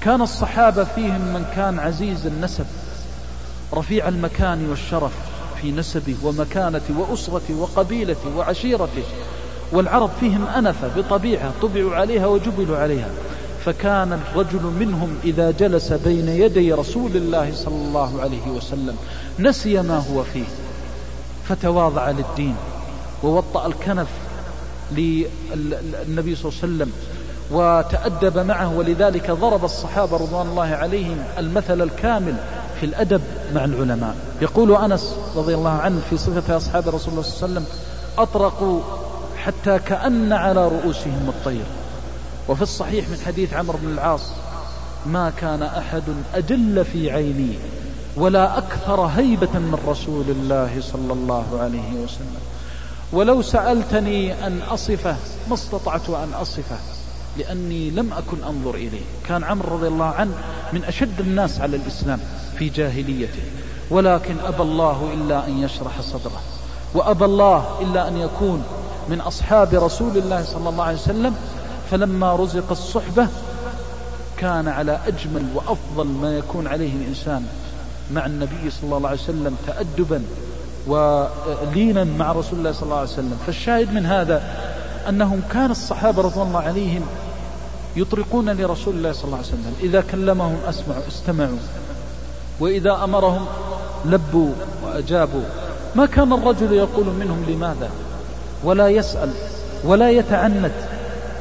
[0.02, 2.66] كان الصحابة فيهم من كان عزيز النسب
[3.74, 5.12] رفيع المكان والشرف
[5.62, 9.04] في نسبه ومكانته وأسرته وقبيلته وعشيرته
[9.72, 13.10] والعرب فيهم أنفة بطبيعة طبعوا عليها وجبلوا عليها.
[13.66, 18.96] فكان الرجل منهم إذا جلس بين يدي رسول الله صلى الله عليه وسلم
[19.40, 20.46] نسي ما هو فيه
[21.50, 22.56] فتواضع للدين
[23.24, 24.08] ووطأ الكنف
[24.92, 26.92] للنبي صلى الله عليه وسلم
[27.52, 32.36] وتأدب معه ولذلك ضرب الصحابة رضوان الله عليهم المثل الكامل
[32.80, 33.22] في الأدب
[33.54, 34.16] مع العلماء.
[34.42, 37.66] يقول أنس رضي الله عنه في صفة أصحاب رسول الله صلى الله عليه وسلم
[38.18, 38.82] أطرقوا
[39.38, 41.66] حتى كأن على رؤوسهم الطير.
[42.50, 44.32] وفي الصحيح من حديث عمرو بن العاص
[45.06, 46.04] ما كان أحد
[46.36, 47.54] أجل في عيني
[48.18, 52.47] ولا أكثر هيبة من رسول الله صلى الله عليه وسلم.
[53.12, 55.16] ولو سألتني أن أصفه
[55.48, 56.78] ما استطعت أن أصفه
[57.38, 59.02] لأني لم أكن أنظر إليه.
[59.28, 60.34] كان عمرو رضي الله عنه
[60.74, 62.20] من أشد الناس على الإسلام
[62.58, 63.44] في جاهليته.
[63.90, 66.42] ولكن أبى الله إلا أن يشرح صدره
[66.94, 68.64] وأبى الله إلا أن يكون
[69.10, 71.36] من أصحاب رسول الله صلى الله عليه وسلم.
[71.92, 73.28] فلما رزق الصحبة
[74.38, 77.46] كان على أجمل وأفضل ما يكون عليه الإنسان
[78.12, 80.24] مع النبي صلى الله عليه وسلم تأدبا
[80.88, 83.38] ولينا مع رسول الله صلى الله عليه وسلم.
[83.46, 84.44] فالشاهد من هذا
[85.10, 87.02] أنهم كان الصحابة رضوان الله عليهم
[87.96, 89.74] يطرقون لرسول الله صلى الله عليه وسلم.
[89.84, 91.58] إذا كلمهم أسمعوا استمعوا.
[92.60, 93.46] وإذا أمرهم
[94.06, 94.52] لبوا
[94.86, 95.44] وأجابوا.
[95.96, 97.90] ما كان الرجل يقول منهم لماذا؟
[98.64, 99.30] ولا يسأل
[99.84, 100.72] ولا يتعنت.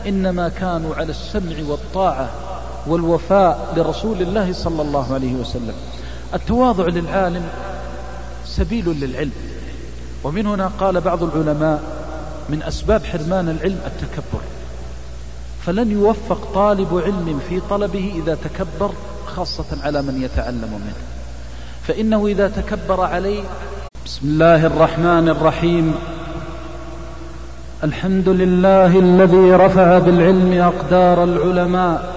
[0.06, 2.28] إنما كانوا على السمع والطاعة
[2.86, 5.74] والوفاء لرسول الله صلى الله عليه وسلم.
[6.34, 7.42] التواضع للعالم
[8.46, 9.32] سبيل للعلم.
[10.24, 11.82] ومن هنا قال بعض العلماء
[12.48, 14.40] من أسباب حرمان العلم التكبر.
[15.66, 18.90] فلن يوفق طالب علم في طلبه إذا تكبر
[19.26, 20.94] خاصة على من يتعلم منه.
[21.88, 23.42] فإنه إذا تكبر عليه
[24.04, 25.94] بسم الله الرحمن الرحيم.
[27.84, 32.14] الحمد لله الذي رفع بالعلم أقدار العلماء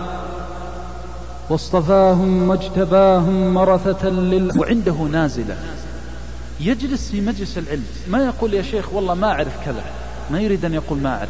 [1.49, 5.57] واصطفاهم واجتباهم مرثة لل وعنده نازلة.
[6.59, 7.85] يجلس في مجلس العلم.
[8.07, 9.83] ما يقول يا شيخ والله ما أعرف كذا.
[10.31, 11.29] ما يريد أن يقول ما أعرف.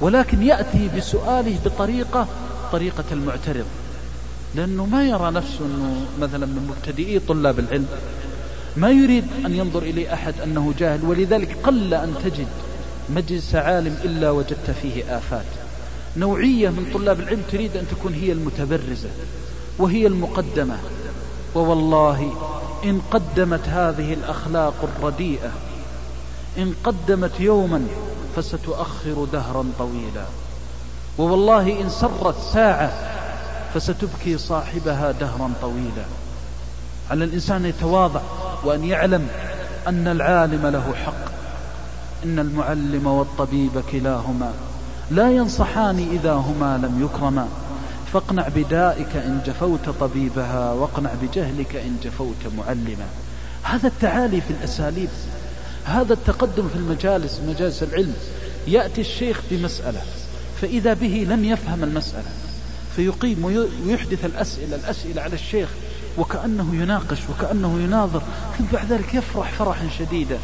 [0.00, 2.28] ولكن يأتي بسؤاله بطريقة
[2.72, 3.64] طريقة المعترض.
[4.54, 7.86] لأنه ما يرى نفسه أنه مثلا من مبتدئي طلاب العلم.
[8.76, 11.04] ما يريد أن ينظر إليه أحد أنه جاهل.
[11.04, 12.48] ولذلك قل أن تجد
[13.10, 15.44] مجلس عالم إلا وجدت فيه آفات.
[16.16, 19.08] نوعية من طلاب العلم تريد أن تكون هي المتبرزة
[19.78, 20.76] وهي المقدمة.
[21.54, 22.32] ووالله
[22.84, 25.50] إن قدمت هذه الأخلاق الرديئة
[26.58, 27.86] إن قدمت يوما
[28.36, 30.24] فستؤخر دهرا طويلا.
[31.18, 32.92] ووالله إن سرت ساعة
[33.74, 36.04] فستبكي صاحبها دهرا طويلا.
[37.10, 38.20] على الإنسان يتواضع
[38.64, 39.28] وأن يعلم
[39.86, 41.32] أن العالم له حق
[42.24, 44.52] إن المعلم والطبيب كلاهما
[45.10, 47.48] لا ينصحان إذا هما لم يكرما.
[48.14, 53.06] فاقنع بدائك إن جفوت طبيبها واقنع بجهلك إن جفوت معلما.
[53.62, 55.08] هذا التعالي في الأساليب
[55.84, 58.14] هذا التقدم في المجالس مجالس العلم.
[58.66, 60.02] يأتي الشيخ بمسألة
[60.60, 62.30] فإذا به لم يفهم المسألة
[62.96, 65.68] فيقيم ويحدث الأسئلة الأسئلة على الشيخ
[66.18, 68.22] وكأنه يناقش وكأنه يناظر
[68.58, 70.38] ثم بعد ذلك يفرح فرحا شديدا.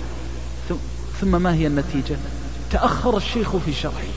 [1.21, 2.17] ثم ما هي النتيجة؟
[2.71, 4.15] تأخر الشيخ في شرحه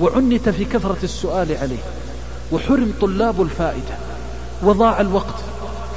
[0.00, 1.82] وعنت في كثرة السؤال عليه.
[2.52, 3.94] وحرم طلاب الفائدة
[4.62, 5.34] وضاع الوقت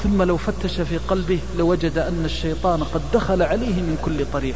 [0.03, 4.55] ثم لو فتش في قلبه لوجد أن الشيطان قد دخل عليه من كل طريق.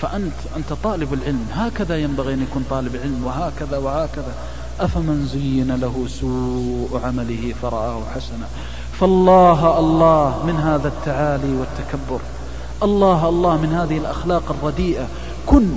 [0.00, 4.34] فأنت أنت طالب العلم هكذا ينبغي أن يكون طالب العلم وهكذا وهكذا.
[4.80, 8.46] أفمن زين له سوء عمله فرآه حسنا.
[9.00, 12.20] فالله الله من هذا التعالي والتكبر.
[12.82, 15.06] الله الله من هذه الأخلاق الرديئة.
[15.46, 15.68] كن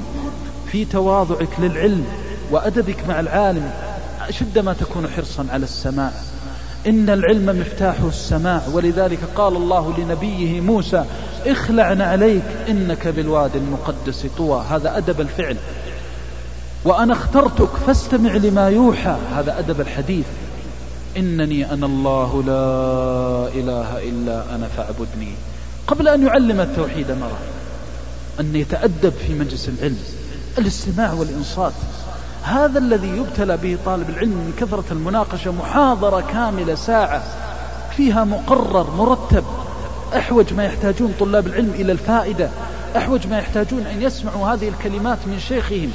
[0.71, 2.05] في تواضعك للعلم
[2.51, 3.94] وأدبك مع العالم.
[4.29, 6.11] أشد ما تكون حرصا على السماع
[6.87, 11.05] إن العلم مفتاح السماع ولذلك قال الله لنبيه موسى
[11.45, 14.65] اخلع عليك إنك بالوادي المقدس طوى.
[14.69, 15.57] هذا أدب الفعل.
[16.85, 19.17] وأنا اخترتك فاستمع لما يوحى.
[19.35, 20.25] هذا أدب الحديث.
[21.17, 25.31] إنني أنا الله لا إله إلا أنا فاعبدني.
[25.87, 27.39] قبل أن يعلم التوحيد مرة
[28.39, 29.99] أن يتأدب في مجلس العلم
[30.57, 31.73] الاستماع والإنصات.
[32.45, 37.23] هذا الذي يبتلى به طالب العلم من كثرة المناقشة محاضرة كاملة ساعة
[37.97, 39.43] فيها مقرر مرتب.
[40.17, 42.49] أحوج ما يحتاجون طلاب العلم إلى الفائدة.
[42.97, 45.91] أحوج ما يحتاجون أن يسمعوا هذه الكلمات من شيخهم.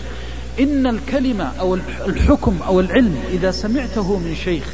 [0.61, 1.75] إن الكلمة أو
[2.07, 4.65] الحكم أو العلم إذا سمعته من شيخ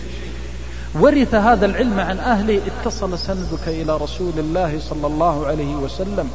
[1.00, 6.30] ورث هذا العلم عن أهله اتصل سندك إلى رسول الله صلى الله عليه وسلم.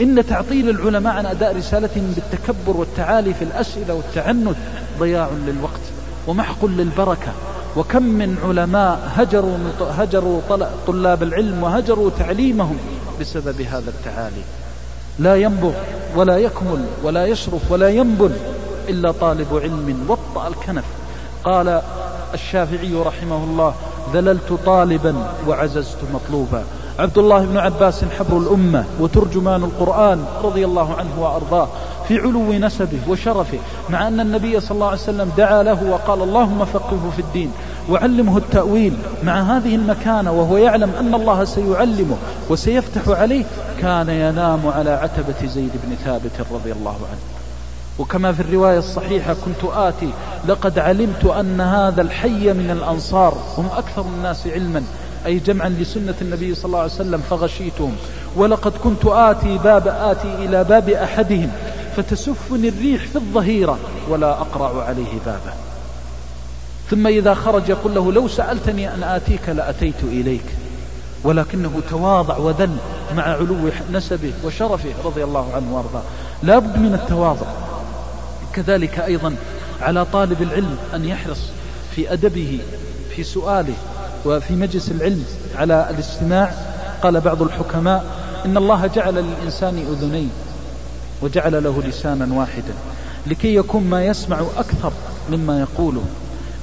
[0.00, 4.56] إن تعطيل العلماء عن أداء رسالتهم بالتكبر والتعالي في الأسئلة والتعنت
[4.98, 5.80] ضياع للوقت
[6.26, 7.32] ومحق للبركة.
[7.76, 10.40] وكم من علماء هجروا, هجروا
[10.86, 12.78] طلاب العلم وهجروا تعليمهم
[13.20, 14.42] بسبب هذا التعالي.
[15.18, 15.72] لا ينبغ
[16.16, 18.36] ولا يكمل ولا يشرف ولا ينبل
[18.88, 20.84] إلا طالب علم وطأ الكنف.
[21.44, 21.82] قال
[22.34, 23.74] الشافعي رحمه الله
[24.14, 25.14] ذللت طالبا
[25.46, 26.64] وعززت مطلوبا.
[26.98, 31.68] عبد الله بن عباس حبر الأمة وترجمان القرآن رضي الله عنه وأرضاه
[32.08, 33.58] في علو نسبه وشرفه
[33.90, 37.52] مع أن النبي صلى الله عليه وسلم دعا له وقال اللهم فقهه في الدين
[37.90, 42.16] وعلمه التأويل مع هذه المكانة وهو يعلم أن الله سيعلمه
[42.48, 43.44] وسيفتح عليه
[43.80, 47.20] كان ينام على عتبة زيد بن ثابت رضي الله عنه.
[47.98, 50.10] وكما في الرواية الصحيحة كنت آتي
[50.48, 54.82] لقد علمت أن هذا الحي من الأنصار هم أكثر الناس علما.
[55.26, 57.96] أي جمعا لسنة النبي صلى الله عليه وسلم فغشيتهم.
[58.36, 61.50] ولقد كنت آتي باب آتي إلى باب أحدهم
[61.96, 65.54] فتسفني الريح في الظهيرة ولا أقرع عليه بابه.
[66.90, 70.44] ثم إذا خرج يقول له لو سألتني أن آتيك لأتيت إليك.
[71.24, 72.76] ولكنه تواضع وذل
[73.16, 73.56] مع علو
[73.92, 76.02] نسبه وشرفه رضي الله عنه وأرضاه.
[76.42, 77.46] لا بد من التواضع.
[78.52, 79.36] كذلك أيضا
[79.82, 81.40] على طالب العلم أن يحرص
[81.96, 82.60] في أدبه
[83.16, 83.74] في سؤاله
[84.24, 86.54] وفي مجلس العلم على الاستماع
[87.02, 88.04] قال بعض الحكماء
[88.44, 90.30] إن الله جعل للإنسان أذنين
[91.22, 92.74] وجعل له لسانا واحدا
[93.26, 94.92] لكي يكون ما يسمع أكثر
[95.30, 96.04] مما يقوله.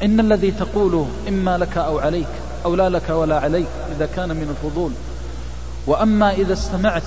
[0.03, 2.27] إن الذي تقوله إما لك أو عليك
[2.65, 4.91] أو لا لك ولا عليك إذا كان من الفضول.
[5.87, 7.03] وأما إذا استمعت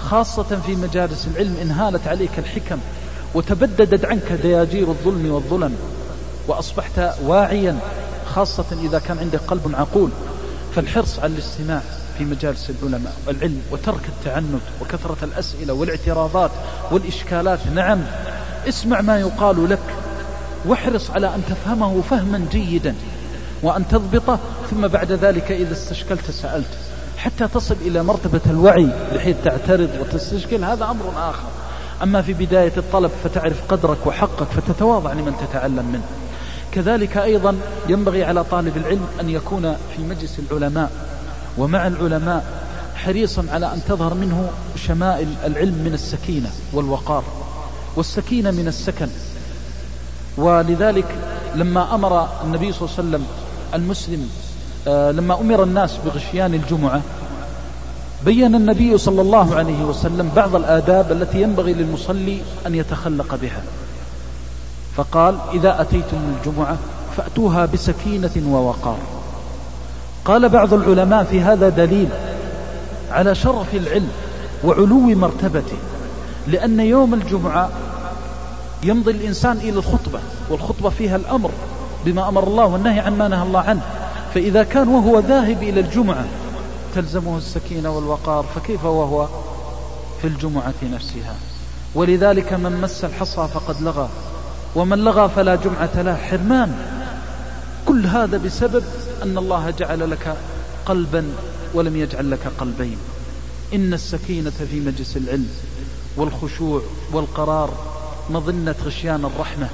[0.00, 2.78] خاصة في مجالس العلم انهالت عليك الحكم
[3.34, 5.74] وتبددت عنك دياجير الظلم والظلم
[6.48, 7.78] وأصبحت واعيا
[8.36, 10.10] خاصة إذا كان عندك قلب عقول.
[10.74, 11.82] فالحرص على الاستماع
[12.18, 16.50] في مجالس العلماء والعلم وترك التعنت وكثرة الأسئلة والاعتراضات
[16.90, 18.02] والإشكالات نعم
[18.68, 19.94] اسمع ما يقال لك
[20.66, 22.94] واحرص على أن تفهمه فهما جيدا
[23.62, 24.38] وأن تضبطه
[24.70, 26.78] ثم بعد ذلك إذا استشكلت سألت.
[27.16, 31.48] حتى تصل إلى مرتبة الوعي بحيث تعترض وتستشكل هذا أمر آخر.
[32.02, 36.25] أما في بداية الطلب فتعرف قدرك وحقك فتتواضع لمن تتعلم منه.
[36.76, 37.56] كذلك أيضا
[37.88, 40.90] ينبغي على طالب العلم أن يكون في مجلس العلماء
[41.58, 42.44] ومع العلماء
[42.94, 47.24] حريصا على أن تظهر منه شمائل العلم من السكينة والوقار
[47.96, 49.08] والسكينة من السكن.
[50.36, 51.14] ولذلك
[51.54, 53.26] لما أمر النبي صلى الله عليه وسلم
[53.74, 54.28] المسلم
[54.88, 57.02] آه، لما أمر الناس بغشيان الجمعة
[58.24, 63.62] بين النبي صلى الله عليه وسلم بعض الآداب التي ينبغي للمصلي أن يتخلق بها.
[64.96, 66.76] فقال إذا أتيتم الجمعة
[67.16, 68.98] فأتوها بسكينة ووقار.
[70.24, 72.08] قال بعض العلماء في هذا دليل
[73.10, 74.08] على شرف العلم
[74.64, 75.76] وعلو مرتبته
[76.46, 77.70] لأن يوم الجمعة
[78.82, 80.20] يمضي الإنسان إلى الخطبة
[80.50, 81.50] والخطبة فيها الأمر
[82.04, 83.82] بما أمر الله والنهي عن ما نهى الله عنه.
[84.34, 86.24] فإذا كان وهو ذاهب إلى الجمعة
[86.94, 89.26] تلزمه السكينة والوقار فكيف وهو
[90.22, 91.34] في الجمعة نفسها؟
[91.94, 94.08] ولذلك من مس الحصى فقد لغى.
[94.76, 96.74] ومن لغى فلا جمعة له حرمان.
[97.86, 98.84] كل هذا بسبب
[99.22, 100.36] أن الله جعل لك
[100.86, 101.24] قلبا
[101.74, 102.98] ولم يجعل لك قلبين.
[103.74, 105.48] إن السكينة في مجلس العلم
[106.16, 107.70] والخشوع والقرار
[108.30, 109.68] مظنة غشيان الرحمة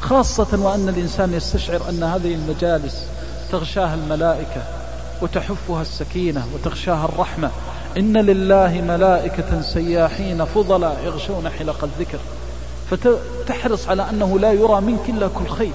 [0.00, 3.04] خاصة وأن الإنسان يستشعر أن هذه المجالس
[3.52, 4.62] تغشاها الملائكة
[5.22, 7.50] وتحفها السكينة وتغشاها الرحمة.
[7.96, 12.18] إن لله ملائكة سياحين فضلا يغشون حلق الذكر.
[12.90, 15.72] فتحرص على أنه لا يرى منك إلا كل خير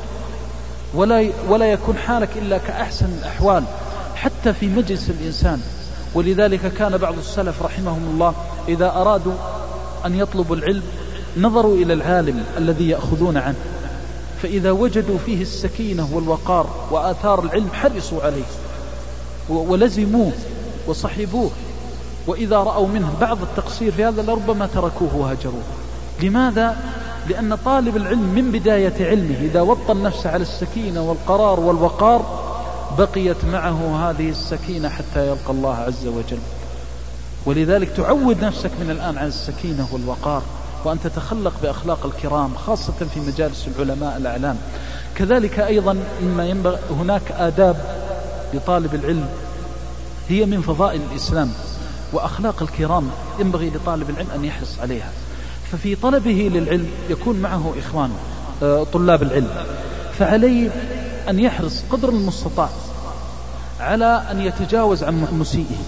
[0.93, 3.64] ولا, ولا يكون حالك إلا كأحسن الأحوال
[4.16, 5.62] حتى في مجلس الإنسان.
[6.14, 8.34] ولذلك كان بعض السلف رحمهم الله
[8.68, 9.34] إذا أرادوا
[10.05, 10.84] أن يطلبوا العلم
[11.38, 13.55] نظروا إلى العالم الذي يأخذون عنه.
[14.41, 18.43] فإذا وجدوا فيه السكينة والوقار وآثار العلم حرصوا عليه
[19.49, 20.32] ولزموه
[20.88, 21.51] وصحبوه.
[22.28, 25.64] وإذا رأوا منه بعض التقصير في هذا لربما تركوه وهجروه.
[26.22, 26.78] لماذا؟
[27.28, 32.41] لأن طالب العلم من بداية علمه إذا وطن نفسه على السكينة والقرار والوقار
[32.97, 36.39] بقيت معه هذه السكينة حتى يلقى الله عز وجل.
[37.45, 40.41] ولذلك تعود نفسك من الآن على السكينة والوقار
[40.86, 44.57] وأن تتخلق بأخلاق الكرام خاصة في مجالس العلماء الأعلام.
[45.15, 47.76] كذلك أيضا مما ينبغي هناك آداب
[48.53, 49.30] لطالب العلم
[50.30, 51.51] هي من فضائل الإسلام
[52.13, 53.09] وأخلاق الكرام
[53.39, 55.09] ينبغي لطالب العلم أن يحرص عليها.
[55.72, 58.15] ففي طلبه للعلم يكون معه إخوانه
[58.63, 59.49] آه، طلاب العلم.
[60.19, 60.69] فعليه
[61.30, 62.69] أن يحرص قدر المستطاع
[63.80, 65.86] على أن يتجاوز عن مسيئهم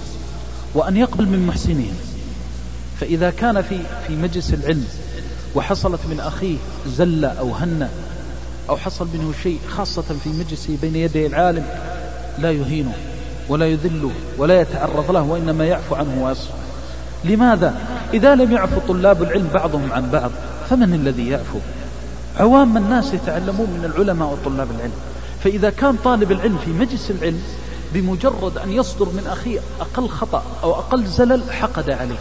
[0.74, 1.96] وأن يقبل من محسنهم
[3.00, 4.86] فإذا كان في في مجلس العلم
[5.56, 6.58] وحصلت من أخيه
[6.88, 7.90] زلة أو هنة
[8.70, 11.66] أو حصل منه شيء خاصة في مجلسه بين يدي العالم
[12.40, 12.94] لا يهينه
[13.50, 16.63] ولا يذله ولا يتعرض له وإنما يعفو عنه ويصفح
[17.26, 17.76] لماذا؟
[18.14, 20.32] إذا لم يعفو طلاب العلم بعضهم عن بعض
[20.70, 21.60] فمن الذي يعفو؟
[22.40, 24.94] عوام الناس يتعلمون من العلماء وطلاب العلم
[25.44, 27.42] فإذا كان طالب العلم في مجلس العلم
[27.94, 32.20] بمجرد أن يصدر من أخيه أقل خطأ أو أقل زلل حقد عليه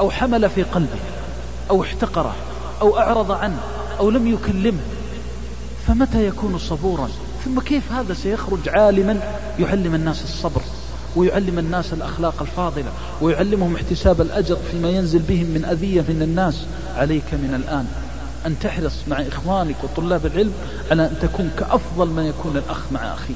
[0.00, 0.98] أو حمل في قلبه
[1.70, 2.34] أو احتقره
[2.80, 3.60] أو أعرض عنه
[3.98, 4.80] أو لم يكلمه
[5.86, 7.08] فمتى يكون صبورا
[7.44, 9.20] ثم كيف هذا سيخرج عالما
[9.58, 10.60] يعلم الناس الصبر
[11.16, 12.90] ويعلم الناس الأخلاق الفاضلة
[13.20, 16.54] ويعلمهم احتساب الأجر فيما ينزل بهم من أذية من الناس.
[16.96, 17.86] عليك من الآن
[18.46, 20.52] أن تحرص مع إخوانك وطلاب العلم
[20.90, 23.34] على أن تكون كأفضل ما يكون الأخ مع أخيه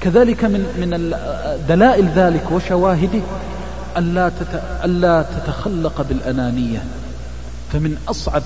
[0.00, 1.10] كذلك من من
[1.68, 3.20] دلائل ذلك وشواهده
[3.96, 4.30] ألا
[4.84, 6.84] ألا تتخلق بالأنانية.
[7.72, 8.42] فمن أصعب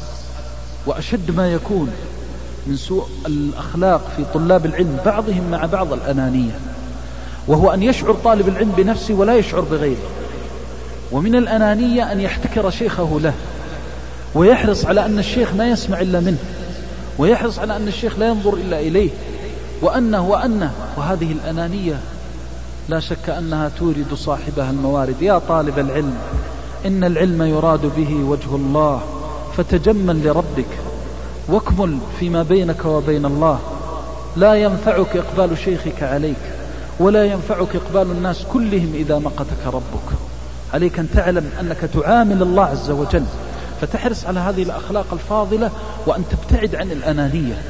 [0.87, 1.91] وأشد ما يكون
[2.67, 6.59] من سوء الأخلاق في طلاب العلم بعضهم مع بعض الأنانية.
[7.49, 9.97] وهو أن يشعر طالب العلم بنفسه ولا يشعر بغيره.
[11.13, 13.33] ومن الأنانية أن يحتكر شيخه له
[14.35, 16.39] ويحرص على أن الشيخ ما يسمع إلا منه
[17.19, 19.11] ويحرص على أن الشيخ لا ينظر إلا إليه.
[19.83, 22.01] وأنه وأنه وهذه الأنانية
[22.89, 25.23] لا شك أنها تورد صاحبها الموارد.
[25.23, 26.15] يا طالب العلم
[26.87, 29.01] إن العلم يراد به وجه الله
[29.57, 30.79] فتجمل لربك
[31.49, 33.59] واكمل فيما بينك وبين الله.
[34.37, 36.37] لا ينفعك إقبال شيخك عليك.
[36.99, 40.09] ولا ينفعك إقبال الناس كلهم إذا مقتك ربك.
[40.75, 43.25] عليك أن تعلم أنك تعامل الله عز وجل.
[43.81, 45.71] فتحرص على هذه الأخلاق الفاضلة
[46.07, 47.63] وأن تبتعد عن الأنانية.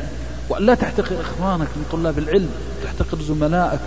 [0.49, 2.51] وأن لا تحتقر إخوانك من طلاب العلم
[2.85, 3.81] تحتقر زملائك.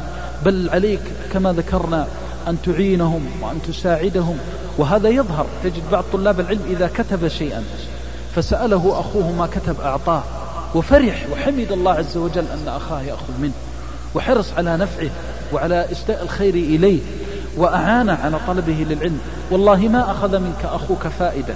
[0.46, 1.02] بل عليك
[1.34, 2.08] كما ذكرنا
[2.48, 4.38] أن تعينهم وأن تساعدهم.
[4.78, 7.64] وهذا يظهر تجد بعض طلاب العلم إذا كتب شيئا
[8.36, 10.24] فسأله أخوه ما كتب أعطاه.
[10.76, 13.54] وفرح وحمد الله عز وجل أن أخاه يأخذ منه.
[14.16, 15.10] وحرص على نفعه
[15.54, 17.00] وعلى إسداء الخير إليه
[17.58, 19.20] وأعان على طلبه للعلم.
[19.52, 21.54] والله ما أخذ منك أخوك فائدة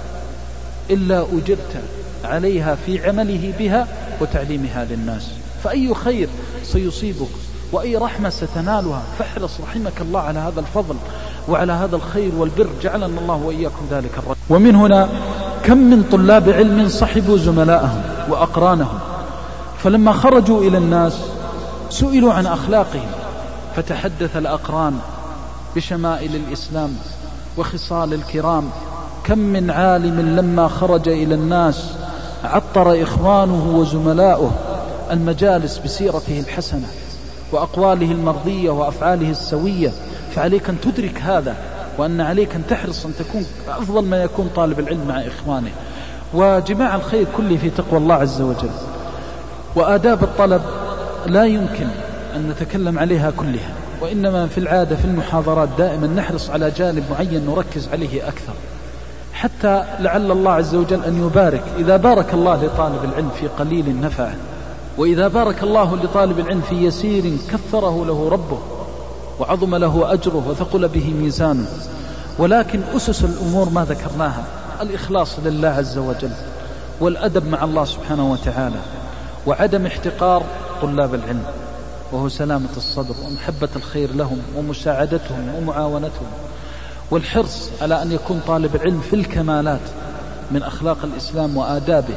[0.90, 1.82] إلا أجرت
[2.24, 3.88] عليها في عمله بها
[4.20, 5.28] وتعليمها للناس.
[5.64, 6.28] فأي خير
[6.64, 7.28] سيصيبك
[7.72, 9.02] وأي رحمة ستنالها.
[9.18, 10.94] فاحرص رحمك الله على هذا الفضل
[11.48, 12.68] وعلى هذا الخير والبر.
[12.82, 14.40] جعلنا الله وإياكم ذلك الرجل.
[14.50, 15.08] ومن هنا
[15.64, 18.98] كم من طلاب علم صحبوا زملائهم وأقرانهم.
[19.78, 21.18] فلما خرجوا إلى الناس
[21.90, 23.10] سئلوا عن أخلاقهم
[23.76, 24.98] فتحدث الأقران
[25.76, 26.96] بشمائل الإسلام
[27.56, 28.70] وخصال الكرام
[29.24, 31.92] كم من عالم لما خرج إلى الناس
[32.44, 34.50] عطر إخوانه وزملاؤه
[35.10, 36.86] المجالس بسيرته الحسنة
[37.52, 39.92] وأقواله المرضية وأفعاله السوية
[40.34, 41.56] فعليك أن تدرك هذا
[41.98, 45.70] وأن عليك أن تحرص أن تكون أفضل ما يكون طالب العلم مع إخوانه.
[46.34, 48.70] وجماع الخير كله في تقوى الله عز وجل.
[49.76, 50.62] وآداب الطلب
[51.26, 51.86] لا يمكن
[52.36, 57.88] أن نتكلم عليها كلها وإنما في العادة في المحاضرات دائما نحرص على جانب معين نركز
[57.92, 58.52] عليه أكثر.
[59.32, 64.34] حتى لعل الله عز وجل أن يبارك إذا بارك الله لطالب العلم في قليل نفعه
[64.98, 68.58] وإذا بارك الله لطالب العلم في يسير كثره له ربه
[69.40, 71.66] وعظم له أجره وثقل به ميزانه.
[72.38, 74.44] ولكن أسس الأمور ما ذكرناها؟
[74.82, 76.30] الإخلاص لله عز وجل
[77.00, 78.80] والأدب مع الله سبحانه وتعالى
[79.46, 80.42] وعدم احتقار
[80.82, 81.42] طلاب العلم
[82.12, 86.26] وهو سلامة الصدر ومحبة الخير لهم ومساعدتهم ومعاونتهم
[87.10, 89.80] والحرص على أن يكون طالب العلم في الكمالات
[90.50, 92.14] من أخلاق الإسلام وآدابه.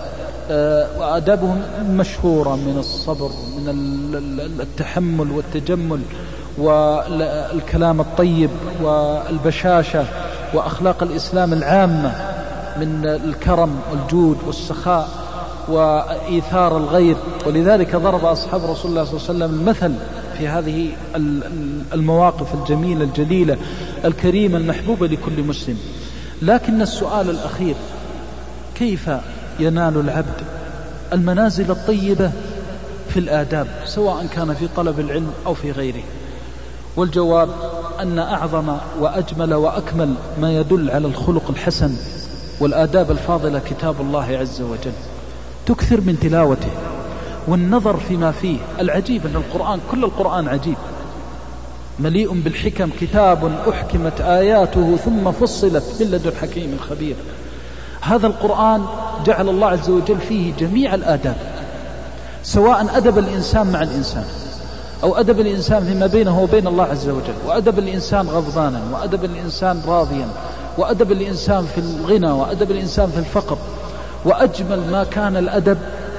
[0.51, 3.69] آه، وآدابهم مشهورة من الصبر من
[4.61, 6.01] التحمل والتجمل
[6.57, 8.49] والكلام الطيب
[8.81, 10.05] والبشاشة
[10.53, 12.15] وأخلاق الإسلام العامة
[12.77, 15.22] من الكرم والجود والسخاء.
[15.69, 19.93] وإيثار الغير ولذلك ضرب أصحاب رسول الله صلى الله عليه وسلم المثل
[20.37, 20.89] في هذه
[21.93, 23.57] المواقف الجميلة الجليلة
[24.05, 25.77] الكريمة المحبوبة لكل مسلم.
[26.41, 27.75] لكن السؤال الأخير
[28.75, 29.09] كيف
[29.59, 30.41] ينال العبد
[31.13, 32.31] المنازل الطيبة
[33.09, 36.03] في الآداب سواء كان في طلب العلم أو في غيره؟
[36.95, 37.49] والجواب
[37.99, 41.95] أن أعظم وأجمل وأكمل ما يدل على الخلق الحسن
[42.59, 45.12] والآداب الفاضلة كتاب الله عز وجل.
[45.65, 46.71] تكثر من تلاوته
[47.47, 48.57] والنظر فيما فيه.
[48.79, 50.77] العجيب أن القرآن كل القرآن عجيب.
[51.99, 52.89] مليء بالحكم.
[53.01, 57.15] كتاب أحكمت آياته ثم فصلت من لدن حكيم خبير.
[58.01, 58.85] هذا القرآن
[59.25, 61.35] جعل الله عز وجل فيه جميع الآداب
[62.43, 64.25] سواء أدب الإنسان مع الإنسان
[65.03, 70.27] أو أدب الإنسان فيما بينه وبين الله عز وجل وأدب الإنسان غضبانا وأدب الإنسان راضيا
[70.77, 73.57] وأدب الإنسان في الغنى وأدب الإنسان في الفقر.
[74.25, 75.77] وأجمل ما كان الأدب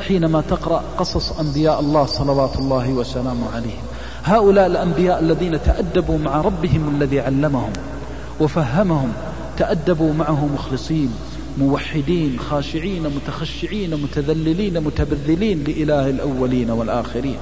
[0.09, 3.83] حينما تقرأ قصص أنبياء الله صلوات الله وسلامه عليهم
[4.25, 7.73] هؤلاء الأنبياء الذين تأدبوا مع ربهم الذي علمهم
[8.41, 9.13] وفهمهم
[9.57, 11.11] تأدبوا معه مخلصين
[11.59, 17.37] موحدين خاشعين متخشعين متذللين متبذلين لإله الأولين والآخرين.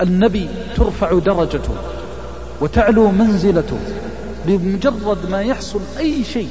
[0.00, 1.74] النبي ترفع درجته
[2.60, 3.78] وتعلو منزلته
[4.46, 6.48] بمجرد ما يحصل أي شيء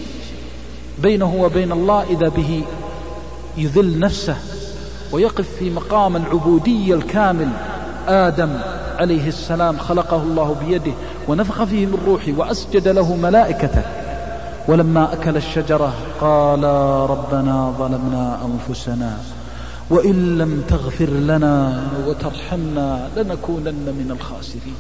[1.04, 2.64] بينه وبين الله إذا به
[3.58, 4.36] يذل نفسه
[5.12, 7.50] ويقف في مقام العبودية الكامل.
[8.08, 8.50] آدم
[8.98, 10.92] عليه السلام خلقه الله بيده
[11.28, 13.82] ونفخ فيه من روحه وأسجد له ملائكته.
[14.68, 16.64] ولما أكل الشجرة قال
[17.10, 19.18] ربنا ظلمنا أنفسنا
[19.90, 24.76] وإن لم تغفر لنا وترحمنا لنكونن من الخاسرين.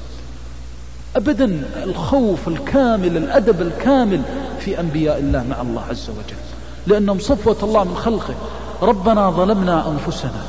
[1.16, 4.22] أبدا الخوف الكامل الأدب الكامل
[4.60, 6.49] في أنبياء الله مع الله عز وجل.
[6.88, 8.34] لأنهم صفوة الله من خلقه.
[8.82, 10.42] ربنا ظلمنا أنفسنا.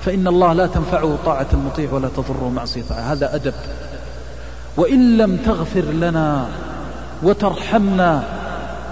[0.00, 2.82] فإن الله لا تنفعه طاعة المطيع ولا تضره معصية.
[3.12, 3.54] هذا أدب.
[4.76, 6.46] وإن لم تغفر لنا
[7.22, 8.22] وترحمنا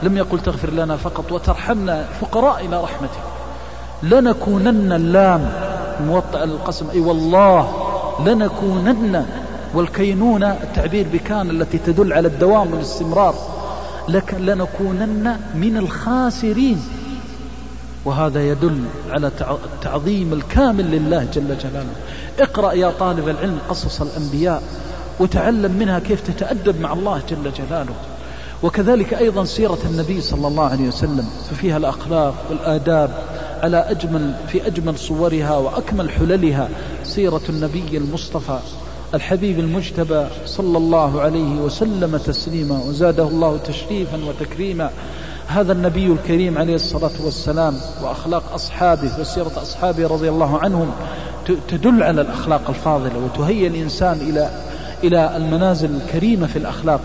[0.02, 3.22] لم يقل تغفر لنا فقط وترحمنا فقراء إلى رحمتك
[4.02, 5.52] لنكونن اللام.
[6.06, 6.90] موطئ القسم.
[6.90, 7.72] أي والله
[8.26, 9.26] لنكونن
[9.74, 13.34] والكينونة التعبير بكان التي تدل على الدوام والاستمرار.
[14.08, 16.82] لك لنكونن من الخاسرين.
[18.04, 19.30] وهذا يدل على
[19.64, 21.92] التعظيم الكامل لله جل جلاله.
[22.40, 24.62] اقرأ يا طالب العلم قصص الأنبياء
[25.20, 27.94] وتعلم منها كيف تتأدب مع الله جل جلاله.
[28.62, 33.10] وكذلك أيضا سيرة النبي صلى الله عليه وسلم ففيها الأخلاق والآداب
[33.62, 36.68] على أجمل في أجمل صورها وأكمل حللها.
[37.04, 38.58] سيرة النبي المصطفى
[39.14, 44.90] الحبيب المجتبى صلى الله عليه وسلم تسليما وزاده الله تشريفا وتكريما.
[45.46, 50.90] هذا النبي الكريم عليه الصلاة والسلام وأخلاق أصحابه وسيرة أصحابه رضي الله عنهم
[51.68, 54.50] تدل على الأخلاق الفاضلة وتهيئ الإنسان إلى
[55.04, 57.00] إلى المنازل الكريمة في الأخلاق.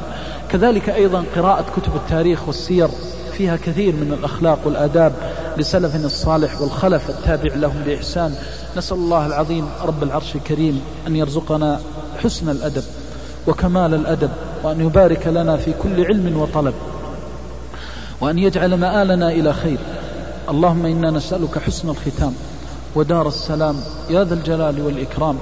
[0.49, 2.87] كذلك أيضا قراءة كتب التاريخ والسير
[3.37, 5.13] فيها كثير من الأخلاق والآداب
[5.57, 8.35] لسلفنا الصالح والخلف التابع لهم بإحسان.
[8.77, 11.79] نسأل الله العظيم رب العرش الكريم أن يرزقنا
[12.17, 12.83] حسن الأدب
[13.47, 14.29] وكمال الأدب
[14.63, 16.73] وأن يبارك لنا في كل علم وطلب
[18.21, 19.77] وأن يجعل مآلنا إلى خير.
[20.49, 22.33] اللهم إنا نسألك حسن الختام
[22.95, 23.75] ودار السلام
[24.09, 25.37] يا ذا الجلال والإكرام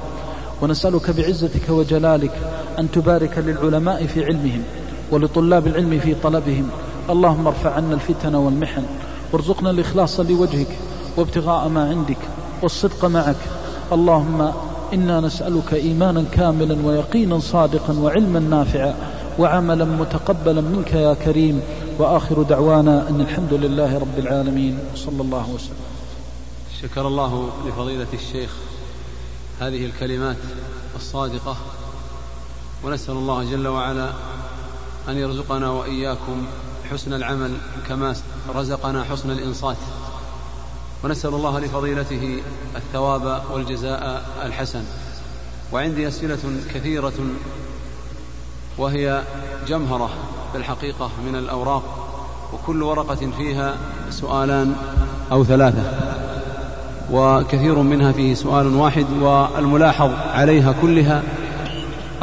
[0.61, 2.31] ونسألك بعزتك وجلالك
[2.79, 4.63] أن تبارك للعلماء في علمهم
[5.11, 6.69] ولطلاب العلم في طلبهم.
[7.09, 8.83] اللهم ارفع عنا الفتن والمحن
[9.33, 10.77] وارزقنا الإخلاص لوجهك
[11.17, 12.17] وابتغاء ما عندك
[12.61, 13.35] والصدق معك.
[13.91, 14.51] اللهم
[14.93, 18.95] إنا نسألك إيمانا كاملا ويقينا صادقا وعلما نافعا
[19.39, 21.61] وعملا متقبلا منك يا كريم.
[21.99, 24.79] وآخر دعوانا أن الحمد لله رب العالمين.
[24.95, 25.85] صلى الله وسلم.
[26.81, 28.49] شكر الله لفضيلة الشيخ
[29.59, 30.37] هذه الكلمات
[30.95, 31.55] الصادقة
[32.83, 34.09] ونسأل الله جل وعلا
[35.09, 36.45] أن يرزقنا وإياكم
[36.91, 37.51] حسن العمل
[37.87, 38.15] كما
[38.55, 39.77] رزقنا حسن الإنصات.
[41.03, 42.41] ونسأل الله لفضيلته
[42.75, 44.83] الثواب والجزاء الحسن.
[45.73, 46.37] وعندي أسئلة
[46.73, 47.13] كثيرة
[48.77, 49.21] وهي
[49.67, 50.09] جمهرة
[50.51, 51.83] في الحقيقة من الأوراق
[52.53, 53.77] وكل ورقة فيها
[54.09, 54.75] سؤالان
[55.31, 55.83] أو ثلاثة
[57.11, 61.23] وكثير منها فيه سؤال واحد والملاحظ عليها كلها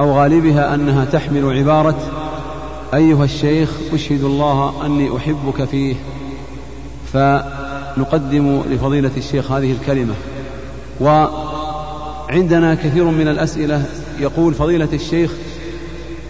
[0.00, 2.10] أو غالبها أنها تحمل عبارة
[2.94, 5.96] أيها الشيخ أشهد الله أني أحبك فيه.
[7.96, 10.14] فنقدم لفضيلة الشيخ هذه الكلمة.
[11.00, 13.84] وعندنا كثير من الأسئلة
[14.20, 15.32] يقول فضيلة الشيخ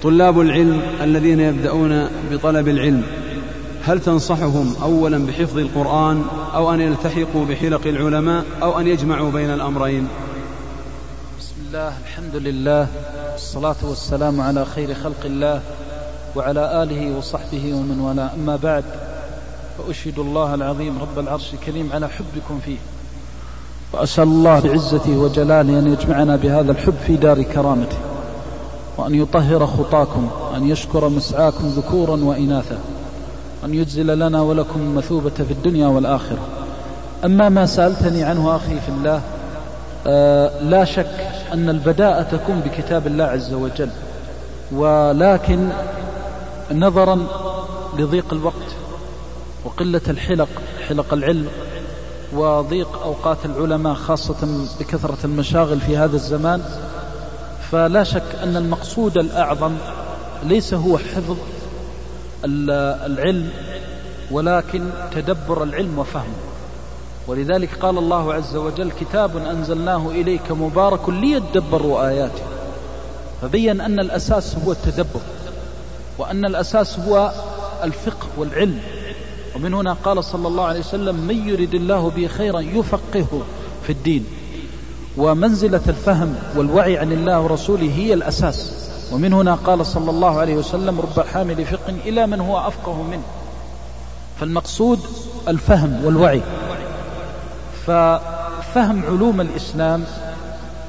[0.03, 3.03] طلاب العلم الذين يبدأون بطلب العلم
[3.85, 10.09] هل تنصحهم أولا بحفظ القرآن أو أن يلتحقوا بحلق العلماء أو أن يجمعوا بين الأمرين؟
[11.41, 12.87] بسم الله الحمد لله
[13.33, 15.61] والصلاة والسلام على خير خلق الله
[16.37, 18.31] وعلى آله وصحبه ومن والاه.
[18.35, 18.85] أما بعد
[19.79, 22.77] فأشهد الله العظيم رب العرش الكريم على حبكم فيه.
[23.93, 27.97] وأسأل الله بعزته وجلاله أن يجمعنا بهذا الحب في دار كرامته.
[28.99, 32.79] وأن يطهر خطاكم وأن يشكر مسعاكم ذكورا وإناثا.
[33.62, 36.39] وأن يجزل لنا ولكم المثوبة في الدنيا والآخرة.
[37.25, 39.20] أما ما سألتني عنه أخي في الله
[40.07, 43.91] آه لا شك أن البداءة تكون بكتاب الله عز وجل.
[44.73, 45.68] ولكن
[46.73, 47.27] نظرا
[47.99, 48.72] لضيق الوقت.
[49.65, 50.49] وقلة الحلق
[50.89, 51.49] حلق العلم
[52.33, 56.63] وضيق أوقات العلماء خاصة بكثرة المشاغل في هذا الزمان.
[57.71, 59.73] فلا شك أن المقصود الأعظم
[60.45, 61.37] ليس هو حفظ
[62.45, 63.51] العلم
[64.31, 66.43] ولكن تدبر العلم وفهمه.
[67.27, 72.43] ولذلك قال الله عز وجل كتاب أنزلناه إليك مبارك ليدبروا آياته.
[73.43, 75.21] فبين أن الأساس هو التدبر
[76.19, 77.33] وأن الأساس هو
[77.83, 78.81] الفقه والعلم.
[79.57, 83.42] ومن هنا قال صلى الله عليه وسلم من يرد الله به خيرا يفقهه
[83.86, 84.26] في الدين.
[85.16, 88.72] ومنزلة الفهم والوعي عن الله ورسوله هي الأساس.
[89.12, 93.22] ومن هنا قال صلى الله عليه وسلم رب حامل فقه إلى من هو أفقه منه.
[94.40, 95.00] فالمقصود
[95.48, 96.42] الفهم والوعي.
[97.86, 100.05] ففهم علوم الإسلام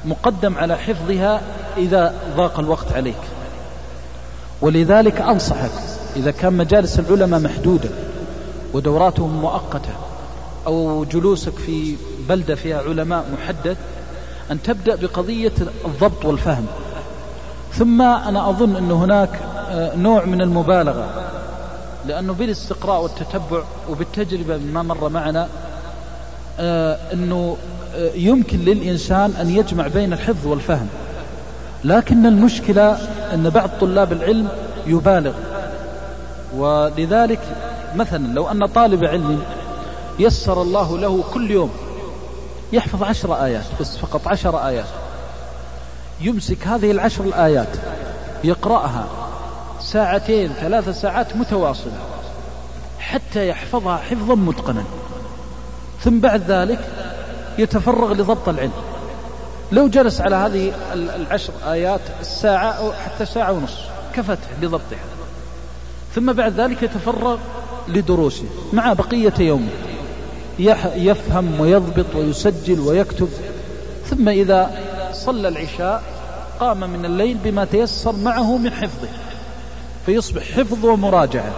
[0.05, 1.41] مقدم على حفظها
[1.78, 3.24] إذا ضاق الوقت عليك.
[4.61, 5.72] ولذلك أنصحك
[6.16, 7.89] إذا كان مجالس العلماء محدودة
[8.74, 9.94] ودوراتهم مؤقتة
[10.68, 11.96] أو جلوسك في
[12.30, 13.78] بلدة فيها علماء محدد
[14.52, 15.54] أن تبدأ بقضية
[15.86, 16.66] الضبط والفهم.
[17.74, 21.10] ثم أنا أظن أن هناك آه، نوع من المبالغة
[22.08, 25.48] لأنه بالاستقراء والتتبع وبالتجربة ما مر معنا
[26.60, 27.58] آه، أنه
[27.96, 30.88] آه، يمكن للإنسان أن يجمع بين الحفظ والفهم.
[31.84, 32.98] لكن المشكلة
[33.34, 34.48] أن بعض طلاب العلم
[34.88, 35.34] يبالغ
[36.56, 37.40] ولذلك
[37.96, 39.44] مثلا لو أن طالب علم
[40.20, 41.72] يسر الله له كل يوم
[42.74, 44.86] يحفظ عشر آيات بس فقط عشر آيات
[46.22, 47.68] يمسك هذه العشر الآيات
[48.44, 49.08] يقرأها
[49.80, 52.00] ساعتين ثلاث ساعات متواصلة
[53.00, 54.84] حتى يحفظها حفظا متقنا.
[56.04, 56.80] ثم بعد ذلك
[57.58, 58.72] يتفرغ لضبط العلم.
[59.72, 65.00] لو جلس على هذه العشر آيات الساعة أو حتى ساعة ونصف كفته لضبطها.
[66.16, 67.38] ثم بعد ذلك يتفرغ
[67.88, 69.70] لدروسه مع بقية يومه.
[70.96, 73.30] يفهم ويضبط ويسجل ويكتب.
[74.06, 74.72] ثم إذا
[75.14, 76.04] صلى العشاء
[76.60, 79.08] قام من الليل بما تيسر معه من حفظه.
[80.06, 81.52] فيصبح حفظ ومراجعة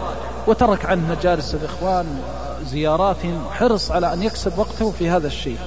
[0.47, 2.05] وترك عنه مجالس الإخوان
[2.61, 5.57] وزياراتهم وحرص على أن يكسب وقته في هذا الشيء.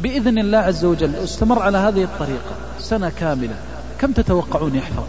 [0.00, 3.56] بإذن الله عز وجل استمر على هذه الطريقة سنة كاملة.
[4.00, 5.04] كم تتوقعون يحفظ؟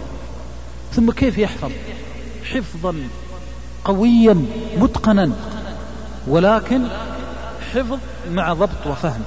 [0.93, 1.71] ثم كيف يحفظ؟
[2.53, 2.95] حفظا
[3.85, 4.45] قويا
[4.77, 5.31] متقنا.
[6.27, 6.83] ولكن
[7.73, 7.97] حفظ
[8.31, 9.21] مع ضبط وفهم.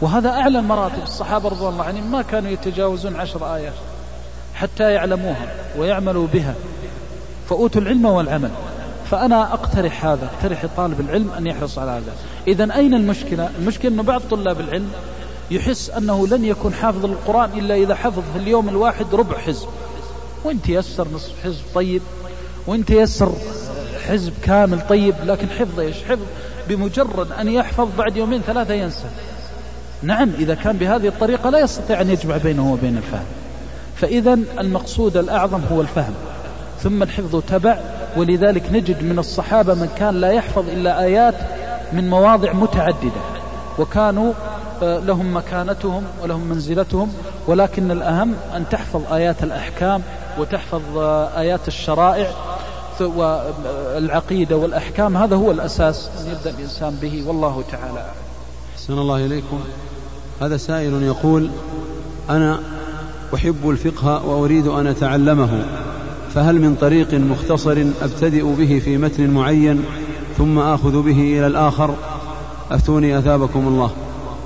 [0.00, 1.02] وهذا أعلى مراتب.
[1.02, 3.72] الصحابة رضوان الله عنهم ما كانوا يتجاوزون عشر آيات
[4.54, 6.54] حتى يعلموها ويعملوا بها.
[7.48, 8.50] فأوتوا العلم والعمل.
[9.10, 12.12] فأنا أقترح هذا أقترح طالب العلم أن يحرص على هذا.
[12.48, 14.90] إذا أين المشكلة؟ المشكلة أنه بعض طلاب العلم
[15.50, 19.68] يحس أنه لن يكون حافظ للقرآن إلا إذا حفظ في اليوم الواحد ربع حزب.
[20.44, 22.02] وانت يسر نصف حزب طيب
[22.66, 23.32] وانت يسر
[24.10, 26.26] حزب كامل طيب لكن حفظ إيش؟ حفظ
[26.68, 29.06] بمجرد أن يحفظ بعد يومين ثلاثة ينسى.
[30.02, 33.24] نعم إذا كان بهذه الطريقة لا يستطيع أن يجمع بينه وبين الفهم.
[33.96, 36.14] فإذا المقصود الأعظم هو الفهم
[36.82, 37.78] ثم الحفظ تبع
[38.16, 41.34] ولذلك نجد من الصحابة من كان لا يحفظ إلا آيات
[41.92, 43.20] من مواضع متعددة
[43.78, 44.32] وكانوا
[44.82, 47.12] آه، لهم مكانتهم ولهم منزلتهم
[47.46, 50.02] ولكن الأهم أن تحفظ آيات الأحكام
[50.38, 52.30] وتحفظ آه، آيات الشرائع
[53.06, 58.06] والعقيدة والأحكام هذا هو الأساس أن يبدأ الإنسان به والله تعالى
[58.74, 59.60] أحسن الله إليكم.
[60.40, 61.50] هذا سائل يقول
[62.30, 62.60] أنا
[63.34, 65.64] أحب الفقه وأريد أن أتعلمه
[66.34, 69.84] فهل من طريق مختصر أبتدئ به في متن معين
[70.38, 71.94] ثم آخذ به إلى الآخر؟
[72.70, 73.90] أفتوني أثابكم الله.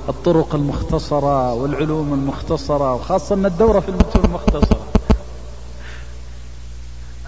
[0.09, 4.84] الطرق المختصرة والعلوم المختصرة وخاصة أن الدورة في المتن المختصرة.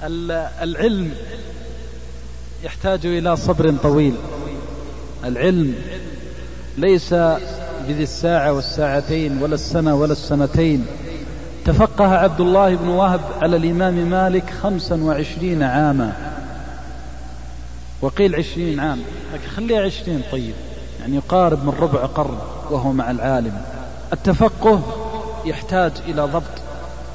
[0.03, 1.11] العلم
[2.63, 4.15] يحتاج إلى صبر طويل.
[5.25, 5.75] العلم
[6.77, 7.13] ليس
[7.87, 10.85] بذي الساعة والساعتين ولا السنة ولا السنتين.
[11.65, 16.33] تفقه عبد الله بن وهب على الإمام مالك خمسا وعشرين عاما.
[18.01, 18.99] وقيل عشرين عام.
[19.33, 20.53] لكن خليها عشرين طيب.
[20.99, 22.37] يعني يقارب من ربع قرن
[22.69, 23.61] وهو مع العالم.
[24.13, 24.81] التفقه
[25.45, 26.61] يحتاج إلى ضبط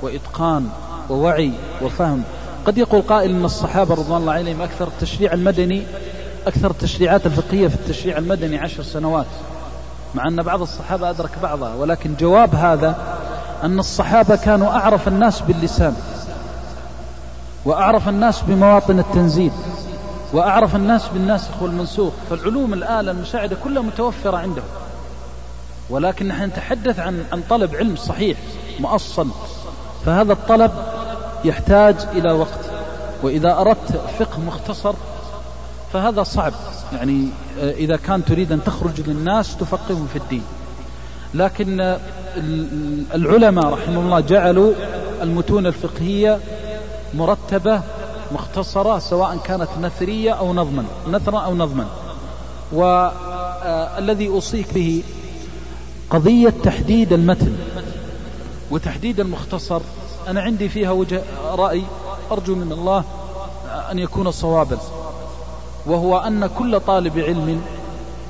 [0.02, 0.68] وإتقان
[1.10, 1.52] ووعي
[1.82, 2.22] وفهم.
[2.66, 5.82] قد يقول قائل أن الصحابة رضوان الله عليهم أكثر التشريع المدني
[6.46, 9.26] أكثر التشريعات الفقهية في التشريع المدني عشر سنوات
[10.14, 12.96] مع أن بعض الصحابة أدرك بعضها ولكن جواب هذا
[13.62, 15.96] أن الصحابة كانوا أعرف الناس باللسان
[17.64, 19.52] وأعرف الناس بمواطن التنزيل
[20.32, 24.64] وأعرف الناس بالناسخ والمنسوخ فالعلوم الآن المساعدة كلها متوفرة عندهم.
[25.90, 28.38] ولكن نحن نتحدث عن عن طلب علم صحيح
[28.80, 29.28] مؤصل
[30.06, 30.72] فهذا الطلب
[31.44, 32.70] يحتاج إلى وقت.
[33.22, 34.94] وإذا أردت فقه مختصر
[35.92, 36.52] فهذا صعب.
[36.92, 37.28] يعني
[37.60, 40.42] آه، إذا كان تريد أن تخرج للناس تفقههم في الدين.
[41.34, 41.98] لكن آه،
[43.14, 44.72] العلماء رحمه الله جعلوا
[45.22, 46.38] المتون الفقهية
[47.14, 47.82] مرتبة
[48.32, 50.84] مختصرة سواء كانت نثرية أو نظما.
[51.10, 51.86] نثرا أو نظما.
[52.72, 55.02] والذي آه، أوصيك به
[56.10, 57.52] قضية تحديد المتن.
[58.70, 59.80] وتحديد المختصر
[60.28, 61.22] أنا عندي فيها وجه
[61.54, 61.82] رأي
[62.32, 63.04] أرجو من الله
[63.90, 64.78] أن يكون صوابا
[65.86, 67.62] وهو أن كل طالب علم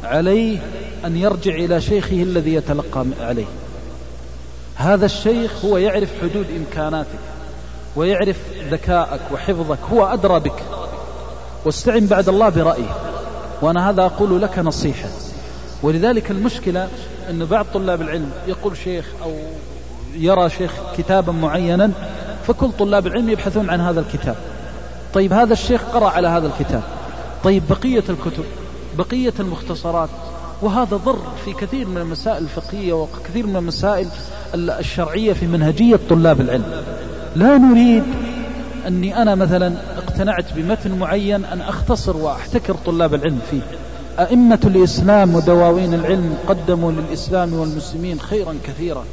[0.05, 0.59] عليه
[1.05, 3.45] أن يرجع إلى شيخه الذي يتلقى عليه.
[4.75, 7.19] هذا الشيخ هو يعرف حدود إمكاناتك
[7.97, 8.37] ويعرف
[8.71, 10.63] ذكاءك وحفظك هو أدرى بك.
[11.65, 12.97] واستعن بعد الله برأيه.
[13.63, 15.09] وأنا هذا أقول لك نصيحة.
[15.83, 16.89] ولذلك المشكلة
[17.31, 19.33] أن بعض طلاب العلم يقول شيخ أو
[20.15, 21.91] يرى شيخ كتابا معينا
[22.47, 24.37] فكل طلاب العلم يبحثون عن هذا الكتاب.
[25.15, 26.83] طيب هذا الشيخ قرأ على هذا الكتاب.
[27.45, 28.45] طيب بقية الكتب
[28.99, 30.09] بقية المختصرات
[30.63, 34.09] وهذا ضر في كثير من المسائل الفقهية وكثير من المسائل
[34.55, 36.83] الشرعية في منهجية طلاب العلم.
[37.37, 38.05] لا نريد
[38.87, 43.63] أني أنا مثلا اقتنعت بمتن معين أن أختصر وأحتكر طلاب العلم فيه.
[44.19, 49.05] أئمة الإسلام ودواوين العلم قدموا للإسلام والمسلمين خيرا كثيرا.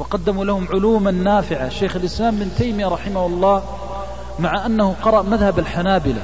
[0.00, 1.68] وقدموا لهم علوما نافعة.
[1.68, 3.62] شيخ الإسلام بن تيمية رحمه الله
[4.38, 6.22] مع أنه قرأ مذهب الحنابلة.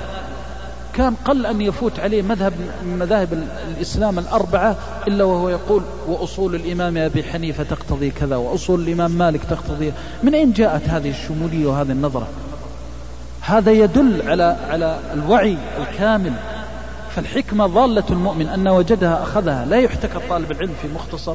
[0.93, 2.53] كان قل أن يفوت عليه مذهب
[2.83, 4.77] من مذاهب الإسلام الأربعة
[5.09, 10.53] إلا وهو يقول وأصول الإمام أبي حنيفة تقتضي كذا وأصول الإمام مالك تقتضي من أين
[10.53, 12.29] جاءت هذه الشمولية وهذه النظرة؟
[13.41, 16.33] هذا يدل على على الوعي الكامل.
[17.17, 19.65] فالحكمة ضالة المؤمن أن وجدها أخذها.
[19.65, 21.35] لا يحتكر طالب العلم في مختصر.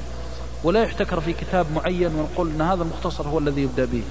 [0.63, 4.01] ولا يحتكر في كتاب معين ونقول أن هذا المختصر هو الذي يبدأ به.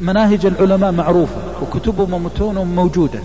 [0.00, 3.20] مناهج العلماء معروفة وكتبهم ومتونهم موجودة.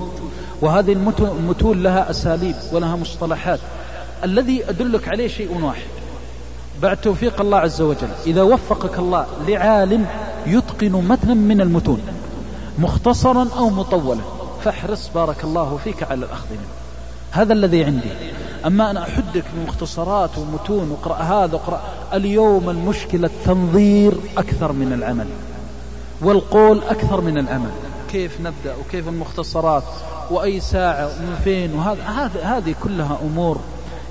[0.62, 3.60] وهذه المتون لها أساليب ولها مصطلحات.
[4.24, 5.88] الذي أدلك عليه شيء واحد.
[6.82, 10.06] بعد توفيق الله عز وجل إذا وفقك الله لعالم
[10.48, 12.02] يتقن متنا من المتون
[12.80, 14.22] مختصرا أو مطولا
[14.64, 16.68] فاحرص بارك الله فيك على الأخذ منه.
[17.32, 18.10] هذا الذي عندي.
[18.66, 21.82] أما أنا أحدك بمختصرات ومتون واقرأ هذا واقرأ
[22.14, 25.28] اليوم المشكلة التنظير أكثر من العمل
[26.22, 27.70] والقول أكثر من العمل.
[28.12, 29.84] كيف نبدأ وكيف المختصرات
[30.32, 33.60] وأي ساعة ومن فين وهذا هذه كلها أمور.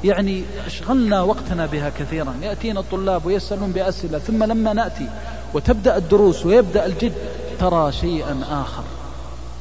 [0.04, 2.34] يعني أشغلنا وقتنا بها كثيرا.
[2.42, 5.08] يأتينا الطلاب ويسألون بأسئلة ثم لما نأتي
[5.54, 7.12] وتبدأ الدروس ويبدأ الجد
[7.60, 8.82] ترى شيئا آخر.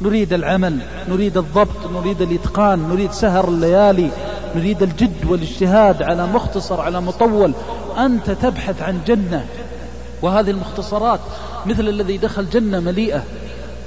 [0.02, 0.80] نريد العمل
[1.10, 4.10] نريد الضبط نريد الإتقان نريد سهر الليالي
[4.56, 7.54] نريد الجد والاجتهاد على مختصر على مطول.
[7.98, 9.46] أنت تبحث عن جنة.
[10.22, 11.20] وهذه المختصرات
[11.66, 13.24] مثل الذي دخل جنة مليئة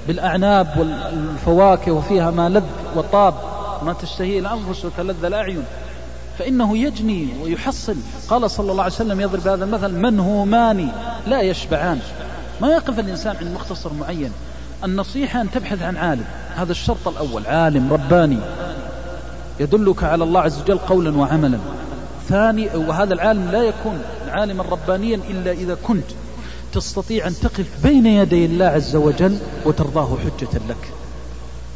[0.09, 2.65] بالأعناب والفواكه وفيها ما لذ
[2.97, 3.35] وطاب
[3.83, 5.65] ما تشتهيه الأنفس وتلذ الأعين.
[6.39, 7.97] فإنه يجني ويحصل
[8.29, 10.89] قال صلى الله عليه وسلم يضرب هذا المثل منهومان
[11.27, 12.01] لا يشبعان.
[12.61, 14.33] ما يقف الإنسان عند مختصر معين.
[14.85, 16.25] النصيحة أن تبحث عن عالم.
[16.57, 18.39] هذا الشرط الأول عالم رباني.
[19.61, 21.59] يدلك على الله عز وجل قولا وعملا.
[22.29, 23.99] ثاني وهذا العالم لا يكون
[24.29, 26.05] عالما ربانيا إلا إذا كنت
[26.73, 30.93] تستطيع أن تقف بين يدي الله عز وجل وترضاه حجة لك.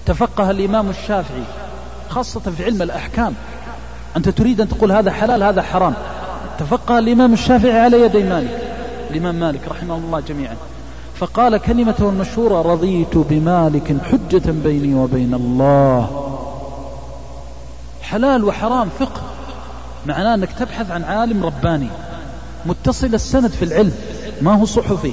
[0.07, 1.43] تفقه الإمام الشافعي
[2.09, 3.35] خاصة في علم الأحكام
[4.17, 5.95] أنت تريد أن تقول هذا حلال هذا حرام.
[6.59, 8.59] تفقه الإمام الشافعي على يدي مالك
[9.11, 10.57] الإمام مالك رحمه الله جميعا.
[11.15, 16.24] فقال كلمته المشهورة رضيت بمالك حجة بيني وبين الله.
[18.05, 19.23] حلال وحرام فقه.
[20.07, 21.89] معناه أنك تبحث عن عالم رباني.
[22.67, 23.93] متصل السند في العلم.
[24.43, 25.13] ما هو صحفي.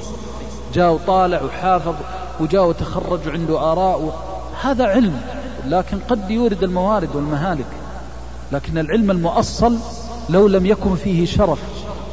[0.74, 1.94] جاء وطالع وحافظ
[2.40, 4.24] وجاء وتخرج عنده آراء
[4.62, 5.20] هذا علم.
[5.66, 7.66] لكن قد يورد الموارد والمهالك.
[8.52, 9.78] لكن العلم المؤصل
[10.28, 11.58] لو لم يكن فيه شرف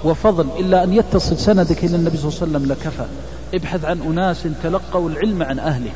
[0.03, 3.05] وفضل إلا أن يتصل سندك إلى النبي صلى الله عليه وسلم لكفى.
[3.53, 5.91] ابحث عن أناس تلقوا العلم عن أهله.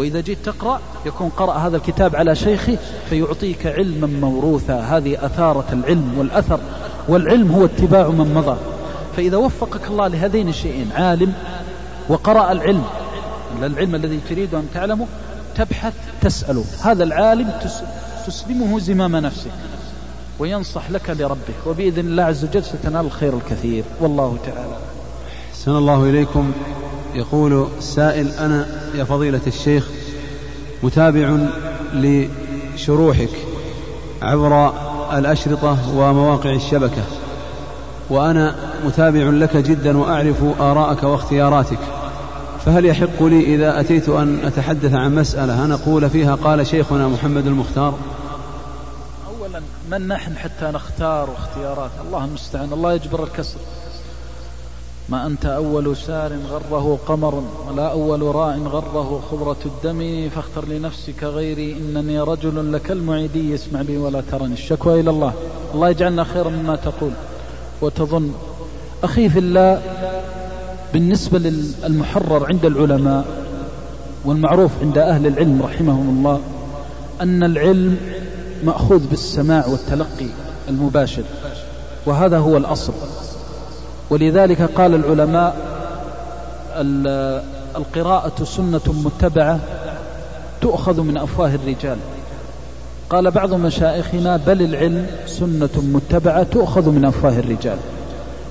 [0.00, 2.78] وإذا جيت تقرأ يكون قرأ هذا الكتاب على شيخه
[3.10, 4.80] فيعطيك علما موروثا.
[4.80, 6.60] هذه أثارة العلم والأثر
[7.08, 8.56] والعلم هو اتباع من مضى.
[9.16, 11.32] فإذا وفقك الله لهذين الشيئين عالم
[12.08, 12.84] وقرأ العلم
[13.62, 15.06] العلم الذي تريد أن تعلمه
[15.56, 16.64] تبحث تسأله.
[16.82, 17.52] هذا العالم
[18.26, 19.50] تسلمه زمام نفسك
[20.38, 23.84] وينصح لك لربه وبإذن الله عز وجل ستنال الخير الكثير.
[24.00, 24.76] والله تعالى.
[25.54, 26.52] سن الله إليكم.
[27.14, 29.88] يقول السائل أنا يا فضيلة الشيخ
[30.82, 31.36] متابع
[31.94, 33.30] لشروحك
[34.22, 34.72] عبر
[35.18, 37.02] الأشرطة ومواقع الشبكة
[38.10, 38.54] وأنا
[38.84, 41.78] متابع لك جدا وأعرف آراءك واختياراتك
[42.66, 47.46] فهل يحق لي إذا أتيت أن أتحدث عن مسألة أن أقول فيها قال شيخنا محمد
[47.46, 47.94] المختار؟
[49.40, 53.58] أولا من نحن حتى نختار اختيارات؟ الله المستعان الله يجبر الكسر.
[55.10, 60.28] ما أنت أول سار غره قمر ولا أول راع غره خضرة الدم.
[60.28, 63.54] فاختر لنفسك غيري إنني رجل لك المعيدي.
[63.54, 65.32] اسمع بي ولا ترني الشكوى إلى الله.
[65.74, 67.10] الله يجعلنا خيرا مما تقول
[67.82, 68.32] وتظن.
[69.02, 69.82] أخي في الله
[70.92, 73.24] بالنسبة للمحرر عند العلماء
[74.24, 76.40] والمعروف عند أهل العلم رحمهم الله
[77.20, 77.96] أن العلم
[78.64, 80.26] مأخوذ بالسماع والتلقي
[80.68, 81.22] المباشر
[82.06, 82.92] وهذا هو الأصل.
[84.10, 85.56] ولذلك قال العلماء
[87.76, 89.58] القراءة سنة متبعة
[90.60, 91.96] تؤخذ من أفواه الرجال.
[93.10, 97.76] قال بعض مشايخنا بل العلم سنة متبعة تؤخذ من أفواه الرجال.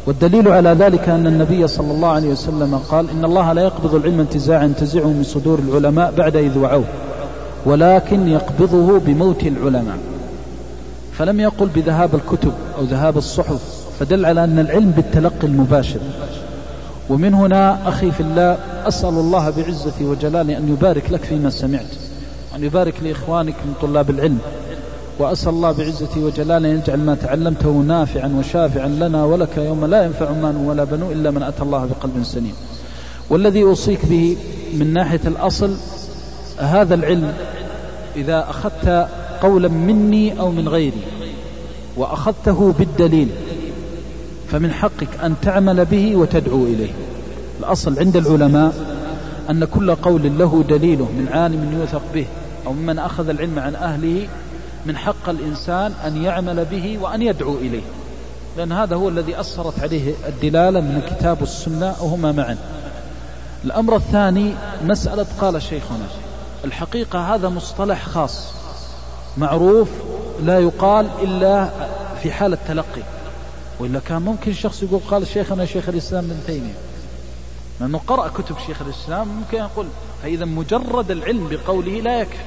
[0.08, 4.20] والدليل على ذلك أن النبي صلى الله عليه وسلم قال إن الله لا يقبض العلم
[4.20, 6.84] انتزاعا ينتزعه من صدور العلماء بعد إذ وعوه
[7.66, 9.98] ولكن يقبضه بموت العلماء.
[11.14, 16.00] فلم يقل بذهاب الكتب أو ذهاب الصحف فدل على أن العلم بالتلقي المباشر.
[17.10, 21.86] ومن هنا أخي في الله أسأل الله بعزتي وجلاله أن يبارك لك فيما سمعت
[22.54, 24.38] وأن يبارك لإخوانك من طلاب العلم
[25.20, 30.32] وأسأل الله بعزتي وجلاله أن يجعل ما تعلمته نافعا وشافعا لنا ولك يوم لا ينفع
[30.32, 32.54] مال ولا بنو إلا من أتى الله بقلب سليم.
[33.30, 34.38] والذي أوصيك به
[34.74, 35.76] من ناحية الأصل
[36.58, 37.34] هذا العلم
[38.16, 39.08] إذا أخذت
[39.42, 41.02] قولا مني أو من غيري
[41.98, 43.30] وأخذته بالدليل
[44.52, 46.92] فمن حقك أن تعمل به وتدعو إليه.
[47.60, 48.74] الأصل عند العلماء
[49.50, 52.26] أن كل قول له دليله من عالم يوثق به
[52.68, 54.28] أو ممن أخذ العلم عن أهله
[54.86, 57.82] من حق الإنسان أن يعمل به وأن يدعو إليه.
[58.58, 62.58] لأن هذا هو الذي أثرت عليه الدلالة من الكتاب والسنة وهما معا.
[63.66, 66.06] الأمر الثاني مسألة قال شيخنا
[66.66, 68.54] الحقيقة هذا مصطلح خاص
[69.38, 69.90] معروف
[70.44, 71.70] لا يقال إلا
[72.24, 73.02] في حال التلقي.
[73.80, 76.74] وإلا كان ممكن شخص يقول قال شيخنا شيخ الإسلام ابن تيمية.
[77.80, 79.86] لأنه قرأ كتب شيخ الإسلام ممكن يقول
[80.24, 82.44] فإذا مجرد العلم بقوله لا يكفي.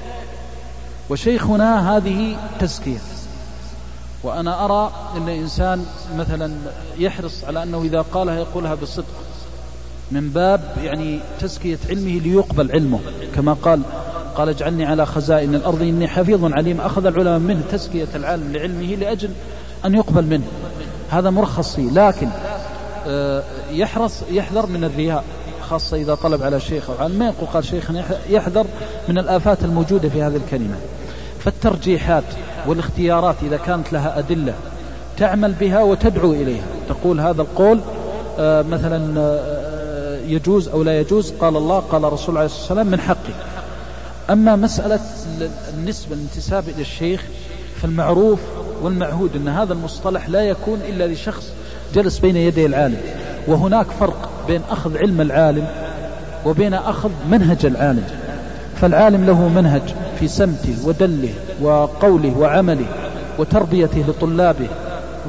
[1.11, 2.99] وشيخنا هذه تزكية.
[4.23, 6.55] وأنا أرى أن الإنسان مثلا
[6.99, 9.05] يحرص على أنه إذا قالها يقولها بصدق.
[10.11, 13.01] من باب يعني تزكية علمه ليقبل علمه.
[13.35, 13.83] كما قال
[14.35, 16.81] قال اجعلني على خزائن الأرض إني حفيظ عليم.
[16.81, 19.31] أخذ العلماء منه تزكية العالم لعلمه لأجل
[19.85, 20.47] أن يقبل منه.
[21.13, 22.29] هذا مرخص فيه لكن
[23.07, 25.25] آه، يحرص يحذر من الرياء
[25.69, 28.67] خاصة إذا طلب على شيخ أو عالم ما يقول قال شيخنا يحذر
[29.09, 30.77] من الآفات الموجودة في هذه الكلمة.
[31.39, 32.25] فالترجيحات
[32.67, 34.55] والاختيارات إذا كانت لها أدلة
[35.19, 36.65] تعمل بها وتدعو إليها.
[36.89, 37.81] تقول هذا القول
[38.39, 43.01] آه، مثلا آه، يجوز أو لا يجوز؟ قال الله قال رسول عليه الصلاة والسلام من
[43.01, 43.35] حقه
[44.31, 45.01] أما مسألة
[45.75, 47.25] النسبة الانتساب إلى الشيخ
[47.83, 48.41] فالمعروف
[48.83, 51.53] والمعهود أن هذا المصطلح لا يكون إلا لشخص
[51.95, 53.01] جلس بين يدي العالم
[53.47, 55.67] وهناك فرق بين أخذ علم العالم
[56.47, 58.05] وبين أخذ منهج العالم.
[58.81, 59.83] فالعالم له منهج
[60.21, 62.87] في سمته ودله وقوله وعمله
[63.39, 64.69] وتربيته لطلابه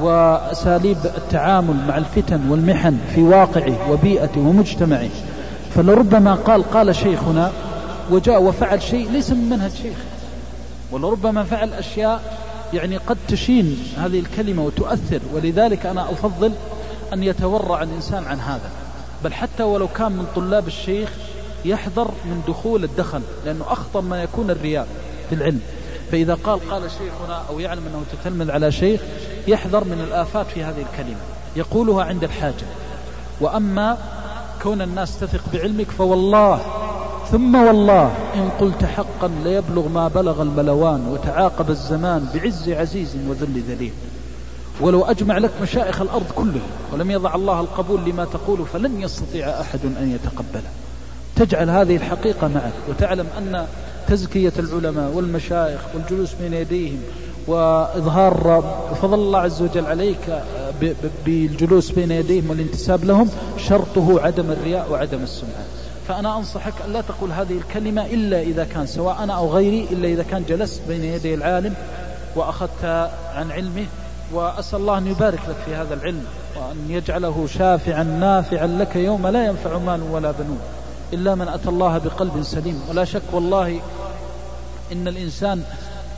[0.00, 5.10] وأساليب التعامل مع الفتن والمحن في واقعه وبيئته ومجتمعه.
[5.74, 7.50] فلربما قال قال شيخنا
[8.10, 9.96] وجاء وفعل شيء ليس من منهج شيخ.
[10.92, 12.20] ولربما فعل أشياء
[12.74, 16.52] يعني قد تشين هذه الكلمة وتؤثر ولذلك أنا أفضل
[17.12, 18.70] أن يتورع الإنسان عن هذا.
[19.24, 21.10] بل حتى ولو كان من طلاب الشيخ
[21.64, 24.88] يحذر من دخول الدخل لأنه أخطر ما يكون الرياء
[25.28, 25.60] في العلم.
[26.12, 29.00] فإذا قال قال شيخنا أو يعلم أنه تتلمذ على شيخ
[29.48, 31.20] يحذر من الآفات في هذه الكلمة.
[31.56, 32.66] يقولها عند الحاجة.
[33.40, 33.98] وأما
[34.62, 36.83] كون الناس تثق بعلمك فوالله
[37.30, 43.92] ثم والله إن قلت حقا ليبلغ ما بلغ الملوان وتعاقب الزمان بعز عزيز وذل ذليل.
[44.80, 46.62] ولو أجمع لك مشائخ الأرض كلها
[46.92, 50.70] ولم يضع الله القبول لما تقول فلن يستطيع أحد أن يتقبله.
[51.36, 53.66] تجعل هذه الحقيقة معك وتعلم أن
[54.08, 56.98] تزكية العلماء والمشايخ والجلوس بين يديهم
[57.46, 58.64] وإظهار
[59.02, 60.42] فضل الله عز وجل عليك
[61.26, 65.64] بالجلوس بين يديهم والانتساب لهم شرطه عدم الرياء وعدم السمعة.
[66.08, 70.08] فأنا أنصحك أن لا تقول هذه الكلمة إلا إذا كان سواء أنا أو غيري إلا
[70.08, 71.74] إذا كان جلست بين يدي العالم
[72.36, 72.84] وأخذت
[73.34, 73.86] عن علمه
[74.32, 76.24] وأسأل الله أن يبارك لك في هذا العلم
[76.56, 80.60] وأن يجعله شافعا نافعا لك يوم لا ينفع مال ولا بنون
[81.12, 82.82] إلا من أتى الله بقلب سليم.
[82.90, 83.80] ولا شك والله
[84.92, 85.62] إن الإنسان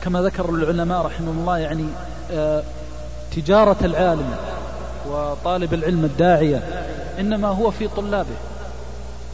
[0.03, 1.85] كما ذكر العلماء رحمه الله يعني
[2.31, 2.63] آه،
[3.35, 4.35] تجارة العالم
[5.09, 6.63] وطالب العلم الداعية
[7.19, 8.35] إنما هو في طلابه.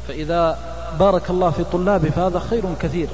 [0.07, 0.57] فإذا
[0.99, 3.07] بارك الله في طلابه فهذا خير كثير.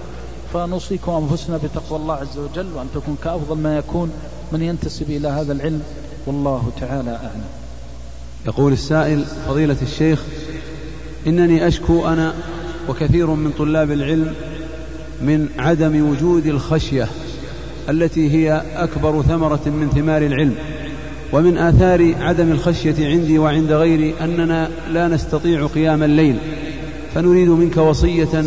[0.53, 4.11] فنوصيكم أنفسنا بتقوى الله عز وجل وأن تكون كأفضل ما يكون
[4.51, 5.81] من ينتسب إلى هذا العلم.
[6.25, 7.43] والله تعالى أعلم.
[8.47, 10.23] يقول السائل فضيلة الشيخ
[11.27, 12.33] إنني أشكو أنا
[12.89, 14.33] وكثير من طلاب العلم
[15.21, 17.07] من عدم وجود الخشية
[17.89, 20.55] التي هي أكبر ثمرة من ثمار العلم.
[21.33, 26.39] ومن آثار عدم الخشية عندي وعند غيري أننا لا نستطيع قيام الليل.
[27.15, 28.43] فنريد منك وصية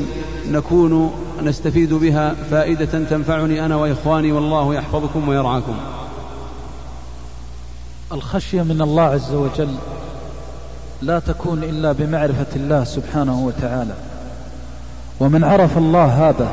[0.50, 5.74] نكون نستفيد بها فائدة تنفعني أنا وإخواني والله يحفظكم ويرعاكم.
[8.12, 9.74] الخشية من الله عز وجل
[11.02, 13.94] لا تكون إلا بمعرفة الله سبحانه وتعالى.
[15.20, 16.52] ومن عرف الله هذا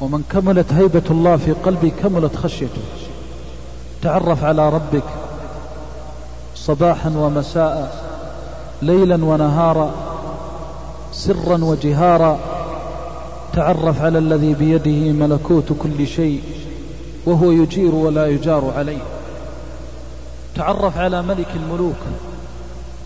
[0.00, 2.82] ومن كملت هيبة الله في قلبه كملت خشيته.
[4.02, 5.02] تعرف على ربك
[6.54, 8.06] صباحا ومساء
[8.82, 9.94] ليلا ونهارا
[11.16, 12.40] سرا وجهارا
[13.52, 16.42] تعرف على الذي بيده ملكوت كل شيء
[17.26, 19.02] وهو يجير ولا يجار عليه.
[20.54, 21.96] تعرف على ملك الملوك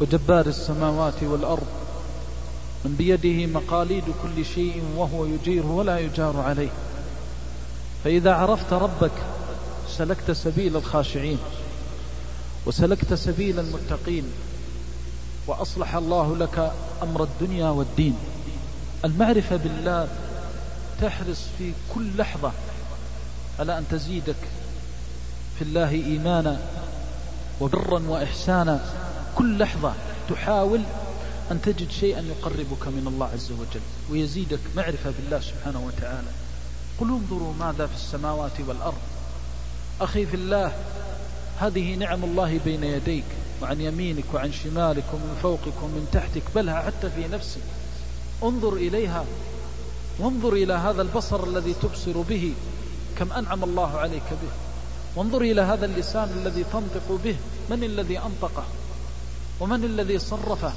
[0.01, 1.67] وجبار السماوات والأرض
[2.85, 6.71] من بيده مقاليد كل شيء وهو يجير ولا يجار عليه.
[8.05, 9.13] فإذا عرفت ربك
[9.89, 11.39] سلكت سبيل الخاشعين
[12.67, 14.25] وسلكت سبيل المتقين.
[15.51, 16.73] وأصلح الله لك
[17.03, 18.17] أمر الدنيا والدين.
[19.05, 20.09] المعرفة بالله
[21.01, 22.53] تحرص في كل لحظة
[23.59, 24.37] على أن تزيدك
[25.59, 26.61] في الله إيمانا
[27.61, 28.81] وبرا وإحسانا.
[29.37, 29.93] كل لحظة
[30.31, 30.81] تحاول
[31.51, 33.81] أن تجد شيئا يقربك من الله عز وجل
[34.11, 36.29] ويزيدك معرفة بالله سبحانه وتعالى.
[37.01, 39.03] قل انظروا ماذا في السماوات والأرض.
[40.01, 40.73] أخي في الله
[41.61, 43.25] هذه نعم الله بين يديك.
[43.63, 47.61] وعن يمينك وعن شمالك ومن فوقك ومن تحتك بلها حتى في نفسك.
[48.43, 49.25] انظر إليها
[50.19, 52.55] وانظر إلى هذا البصر الذي تبصر به
[53.19, 54.53] كم أنعم الله عليك به.
[55.17, 57.37] وانظر إلى هذا اللسان الذي تنطق به
[57.71, 58.65] من الذي أنطقه؟
[59.61, 60.73] ومن الذي صرفه؟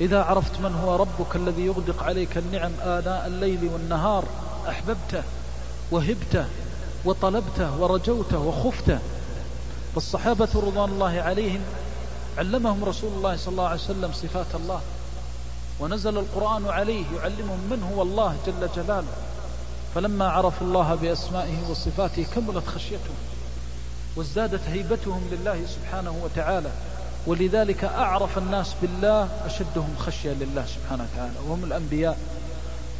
[0.00, 4.24] إذا عرفت من هو ربك الذي يغدق عليك النعم آناء الليل والنهار
[4.68, 5.22] أحببته
[5.90, 6.46] وهبته
[7.04, 8.98] وطلبته ورجوته وخفته.
[9.94, 11.60] والصحابة رضوان الله عليهم
[12.38, 14.80] علمهم رسول الله صلى الله عليه وسلم صفات الله.
[15.80, 19.14] ونزل القرآن عليه يعلمهم من هو الله جل جلاله.
[19.94, 23.16] فلما عرفوا الله بأسمائه وصفاته كملت خشيتهم
[24.16, 26.70] وازدادت هيبتهم لله سبحانه وتعالى.
[27.26, 31.38] ولذلك أعرف الناس بالله أشدهم خشية لله سبحانه وتعالى.
[31.48, 32.18] وهم الأنبياء.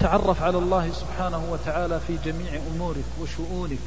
[0.01, 3.78] تعرف على الله سبحانه وتعالى في جميع أمورك وشؤونك.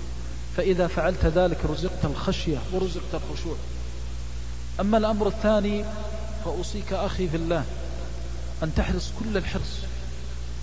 [0.58, 3.56] فإذا فعلت ذلك رزقت الخشية ورزقت الخشوع.
[4.80, 5.86] أما الأمر الثاني
[6.46, 7.64] فأوصيك أخي في الله
[8.64, 9.78] أن تحرص كل الحرص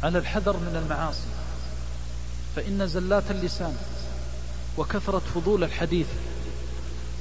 [0.02, 1.26] على الحذر من المعاصي
[2.56, 3.76] فإن زلات اللسان
[4.78, 6.06] وكثرة فضول الحديث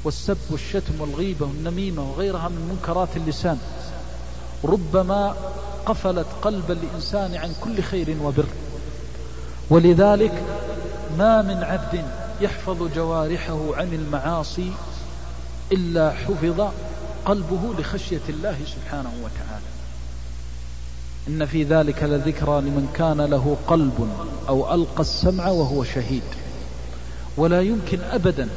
[0.03, 3.57] والسب والشتم والغيبة والنميمة وغيرها من منكرات اللسان
[4.63, 5.35] ربما
[5.85, 8.45] قفلت قلب الإنسان عن كل خير وبر.
[9.69, 10.43] ولذلك
[11.17, 12.05] ما من عبد
[12.41, 14.71] يحفظ جوارحه عن المعاصي
[15.71, 16.61] إلا حفظ
[17.25, 19.65] قلبه لخشية الله سبحانه وتعالى.
[21.27, 24.09] إن في ذلك لذكرى لمن كان له قلب
[24.49, 26.23] أو ألقى السمع وهو شهيد.
[27.37, 28.49] ولا يمكن أبدا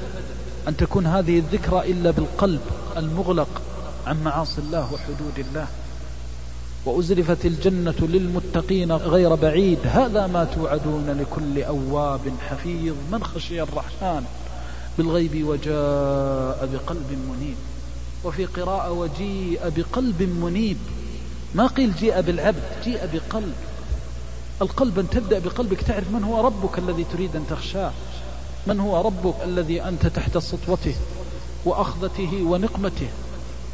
[0.68, 2.60] أن تكون هذه الذكرى إلا بالقلب
[2.96, 3.62] المغلق
[4.06, 5.66] عن معاصي الله وحدود الله.
[6.86, 9.78] وأزلفت الجنة للمتقين غير بعيد.
[9.84, 14.24] هذا ما توعدون لكل أواب حفيظ من خشي الرحمن.
[14.98, 17.56] بالغيب وجاء بقلب منيب.
[18.24, 20.78] وفي قراءة وجيء بقلب منيب.
[21.54, 23.54] ما قيل جيء بالعبد جيء بقلب.
[24.62, 27.92] القلب أن تبدأ بقلبك تعرف من هو ربك الذي تريد أن تخشاه
[28.66, 30.94] من هو ربك الذي أنت تحت سطوته
[31.64, 33.08] وأخذته ونقمته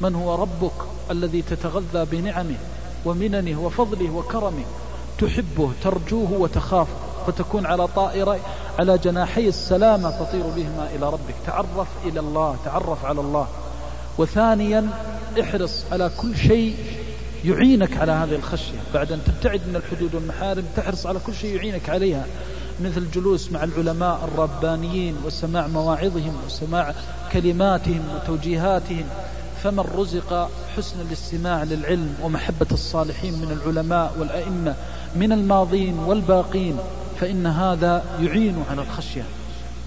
[0.01, 0.73] من هو ربك
[1.11, 2.57] الذي تتغذى بنعمه
[3.05, 4.65] ومننه وفضله وكرمه
[5.19, 6.95] تحبه ترجوه وتخافه
[7.27, 8.41] فتكون على طائرة
[8.79, 11.35] على جناحي السلامة تطير بهما إلى ربك.
[11.47, 13.49] تعرف إلى الله تعرف على الله.
[14.19, 14.91] وثانيا
[15.41, 16.77] احرص على كل شيء
[17.45, 18.79] يعينك على هذه الخشية.
[18.95, 22.27] بعد أن تبتعد من الحدود والمحارم تحرص على كل شيء يعينك عليها.
[22.81, 26.95] مثل الجلوس مع العلماء الربانيين وسماع مواعظهم وسماع
[27.33, 29.05] كلماتهم وتوجيهاتهم.
[29.63, 34.75] فمن رزق حسن الاستماع للعلم ومحبة الصالحين من العلماء والأئمة
[35.17, 36.79] من الماضين والباقين
[37.23, 39.25] فإن هذا يعين على الخشية.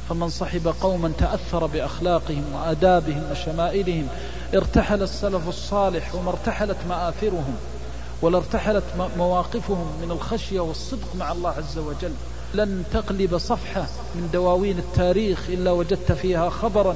[0.09, 4.07] فمن صحب قوما تأثر بأخلاقهم وآدابهم وشمائلهم
[4.55, 7.55] ارتحل السلف الصالح وما ارتحلت مآثرهم
[8.21, 8.83] ولا ارتحلت
[9.17, 12.11] مواقفهم من الخشية والصدق مع الله عز وجل.
[12.53, 13.85] لن تقلب صفحة
[14.15, 16.95] من دواوين التاريخ إلا وجدت فيها خبرا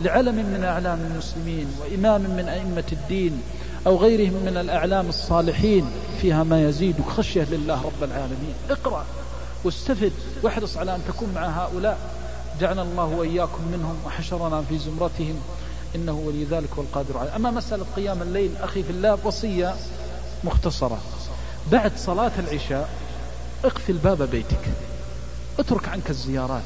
[0.00, 3.42] لعلم من أعلام المسلمين وإمام من أئمة الدين
[3.86, 5.86] أو غيرهم من الأعلام الصالحين
[6.20, 8.54] فيها ما يزيدك خشية لله رب العالمين.
[8.70, 9.04] اقرأ.
[9.64, 10.12] واستفد
[10.42, 11.98] واحرص على أن تكون مع هؤلاء.
[12.60, 15.40] جعلنا الله وإياكم منهم وحشرنا في زمرتهم.
[15.94, 17.36] إنه ولي ذلك والقادر عليه.
[17.36, 19.74] أما مسألة قيام الليل أخي في الله وصية
[20.44, 20.98] مختصرة.
[21.72, 22.88] بعد صلاة العشاء
[23.64, 24.68] اقفل باب بيتك.
[25.58, 26.62] اترك عنك الزيارات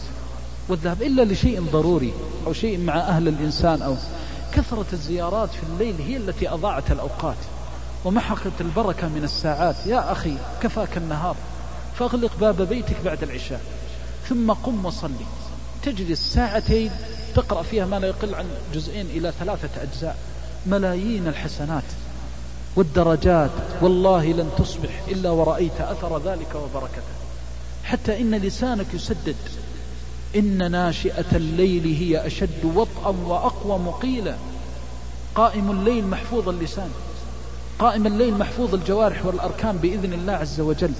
[0.68, 2.12] والذهاب إلا لشيء ضروري
[2.46, 3.94] أو شيء مع أهل الإنسان أو
[4.52, 7.36] كثرة الزيارات في الليل هي التي أضاعت الأوقات.
[8.04, 9.76] ومحقت البركة من الساعات.
[9.86, 11.36] يا أخي كفاك النهار.
[11.98, 13.60] فاغلق باب بيتك بعد العشاء
[14.28, 15.26] ثم قم وصلي.
[15.82, 16.90] تجلس ساعتين
[17.34, 18.44] تقرأ فيها ما لا يقل عن
[18.74, 20.16] جزئين إلى ثلاثة أجزاء.
[20.66, 21.82] ملايين الحسنات
[22.76, 23.50] والدرجات
[23.82, 27.16] والله لن تصبح إلا ورأيت أثر ذلك وبركته.
[27.84, 29.36] حتى إن لسانك يسدد.
[30.36, 34.36] إن ناشئة الليل هي أشد وطئا وأقوى مقيلا.
[35.34, 36.90] قائم الليل محفوظ اللسان.
[37.78, 40.92] قائم الليل محفوظ الجوارح والأركان بإذن الله عز وجل.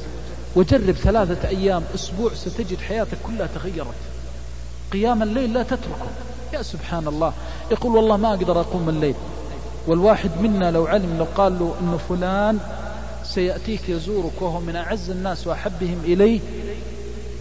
[0.56, 3.94] وجرب ثلاثة أيام أسبوع ستجد حياتك كلها تغيرت.
[4.92, 6.08] قيام الليل لا تتركه.
[6.52, 7.32] يا سبحان الله
[7.70, 9.14] يقول والله ما أقدر أقوم الليل.
[9.86, 12.58] والواحد منا لو علم لو قال له أن فلان
[13.24, 16.40] سيأتيك يزورك وهو من أعز الناس وأحبهم إليه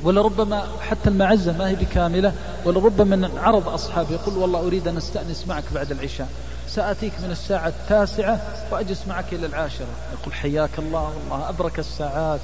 [0.04, 2.34] ولربما حتى المعزة ما هي بكاملة
[2.66, 6.28] ولربما من عرض أصحابه يقول والله أريد أن أستأنس معك بعد العشاء.
[6.68, 9.88] سأتيك من الساعة التاسعة وأجلس معك إلى العاشرة.
[10.20, 12.40] يقول حياك الله والله أبرك الساعات.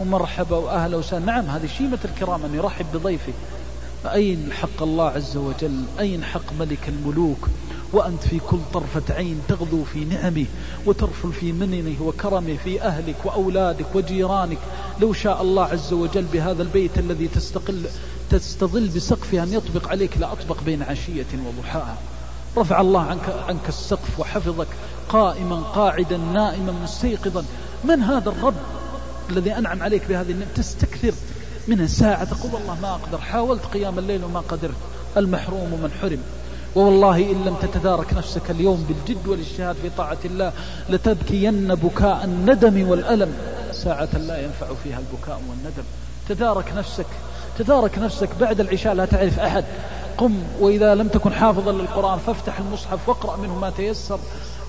[0.00, 1.24] ومرحبا وأهلا وسهلا.
[1.24, 3.32] نعم هذه شيمة الكرام أن يرحب بضيفه
[4.06, 7.48] أين حق الله عز وجل؟ أين حق ملك الملوك؟
[7.92, 10.44] وأنت في كل طرفة عين تغدو في نعمه
[10.86, 14.58] وترفل في مننه وكرمه في أهلك وأولادك وجيرانك.
[15.00, 17.86] لو شاء الله عز وجل بهذا البيت الذي تستقل
[18.30, 21.96] تستظل بسقفها أن يطبق عليك لأطبق بين عشية وضحاها.
[22.56, 24.68] رفع الله عنك, عنك السقف وحفظك
[25.08, 27.44] قائما قاعدا نائما مستيقظا.
[27.84, 28.54] من هذا الرب؟
[29.30, 31.12] الذي أنعم عليك بهذه النعمة تستكثر
[31.68, 34.76] من ساعة تقول والله ما أقدر حاولت قيام الليل وما قدرت
[35.16, 36.18] المحروم من حرم.
[36.76, 40.52] ووالله إن لم تتدارك نفسك اليوم بالجد والإجتهاد في طاعة الله
[40.88, 43.34] لتبكين بكاء الندم والألم.
[43.72, 45.84] ساعة لا ينفع فيها البكاء والندم.
[46.28, 47.06] تدارك نفسك
[47.58, 49.64] تدارك نفسك بعد العشاء لا تعرف أحد.
[50.18, 54.18] قم وإذا لم تكن حافظا للقرآن فافتح المصحف واقرأ منه ما تيسر.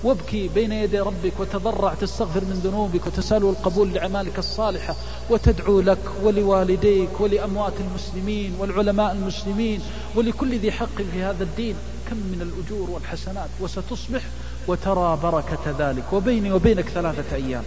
[0.04, 4.94] وابكي بين يدي ربك وتضرع تستغفر من ذنوبك وتسأل القبول لأعمالك الصالحة
[5.30, 9.80] وتدعو لك ولوالديك ولأموات المسلمين والعلماء المسلمين
[10.16, 11.74] ولكل ذي حق في هذا الدين.
[12.10, 14.22] كم من الأجور والحسنات وستصبح
[14.68, 16.12] وترى بركة ذلك.
[16.12, 17.62] وبيني وبينك ثلاثة أيام.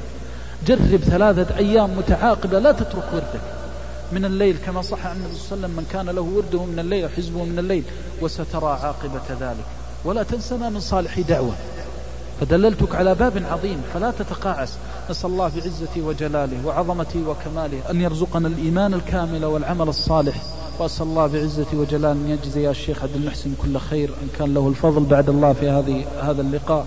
[0.67, 3.41] جرب ثلاثة أيام متعاقبة لا تترك وردك.
[4.11, 6.79] من الليل كما صح عن النبي صلى الله عليه وسلم من كان له ورده من
[6.79, 7.83] الليل وحزبه من الليل
[8.21, 9.65] وسترى عاقبة ذلك.
[10.05, 11.55] ولا تنسنا من صالح دعوة.
[12.41, 14.77] فدللتك على باب عظيم فلا تتقاعس.
[15.09, 20.41] نسأل الله بعزته وجلاله وعظمته وكماله أن يرزقنا الإيمان الكامل والعمل الصالح.
[20.79, 25.03] وأسأل الله بعزته وجلاله أن يجزي الشيخ عبد المحسن كل خير إن كان له الفضل
[25.03, 26.85] بعد الله في هذه هذا اللقاء.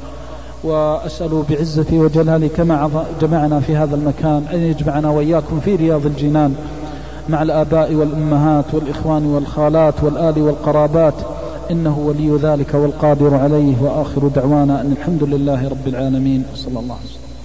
[0.65, 6.55] وأسأل بعزته وجلاله كما جمعنا في هذا المكان أن يجمعنا وإياكم في رياض الجنان
[7.29, 11.15] مع الآباء والأمهات والإخوان والخالات والآل والقرابات.
[11.71, 16.45] إنه ولي ذلك والقادر عليه وآخر دعوانا أن الحمد لله رب العالمين.
[16.55, 17.24] صلى الله عليه وسلم.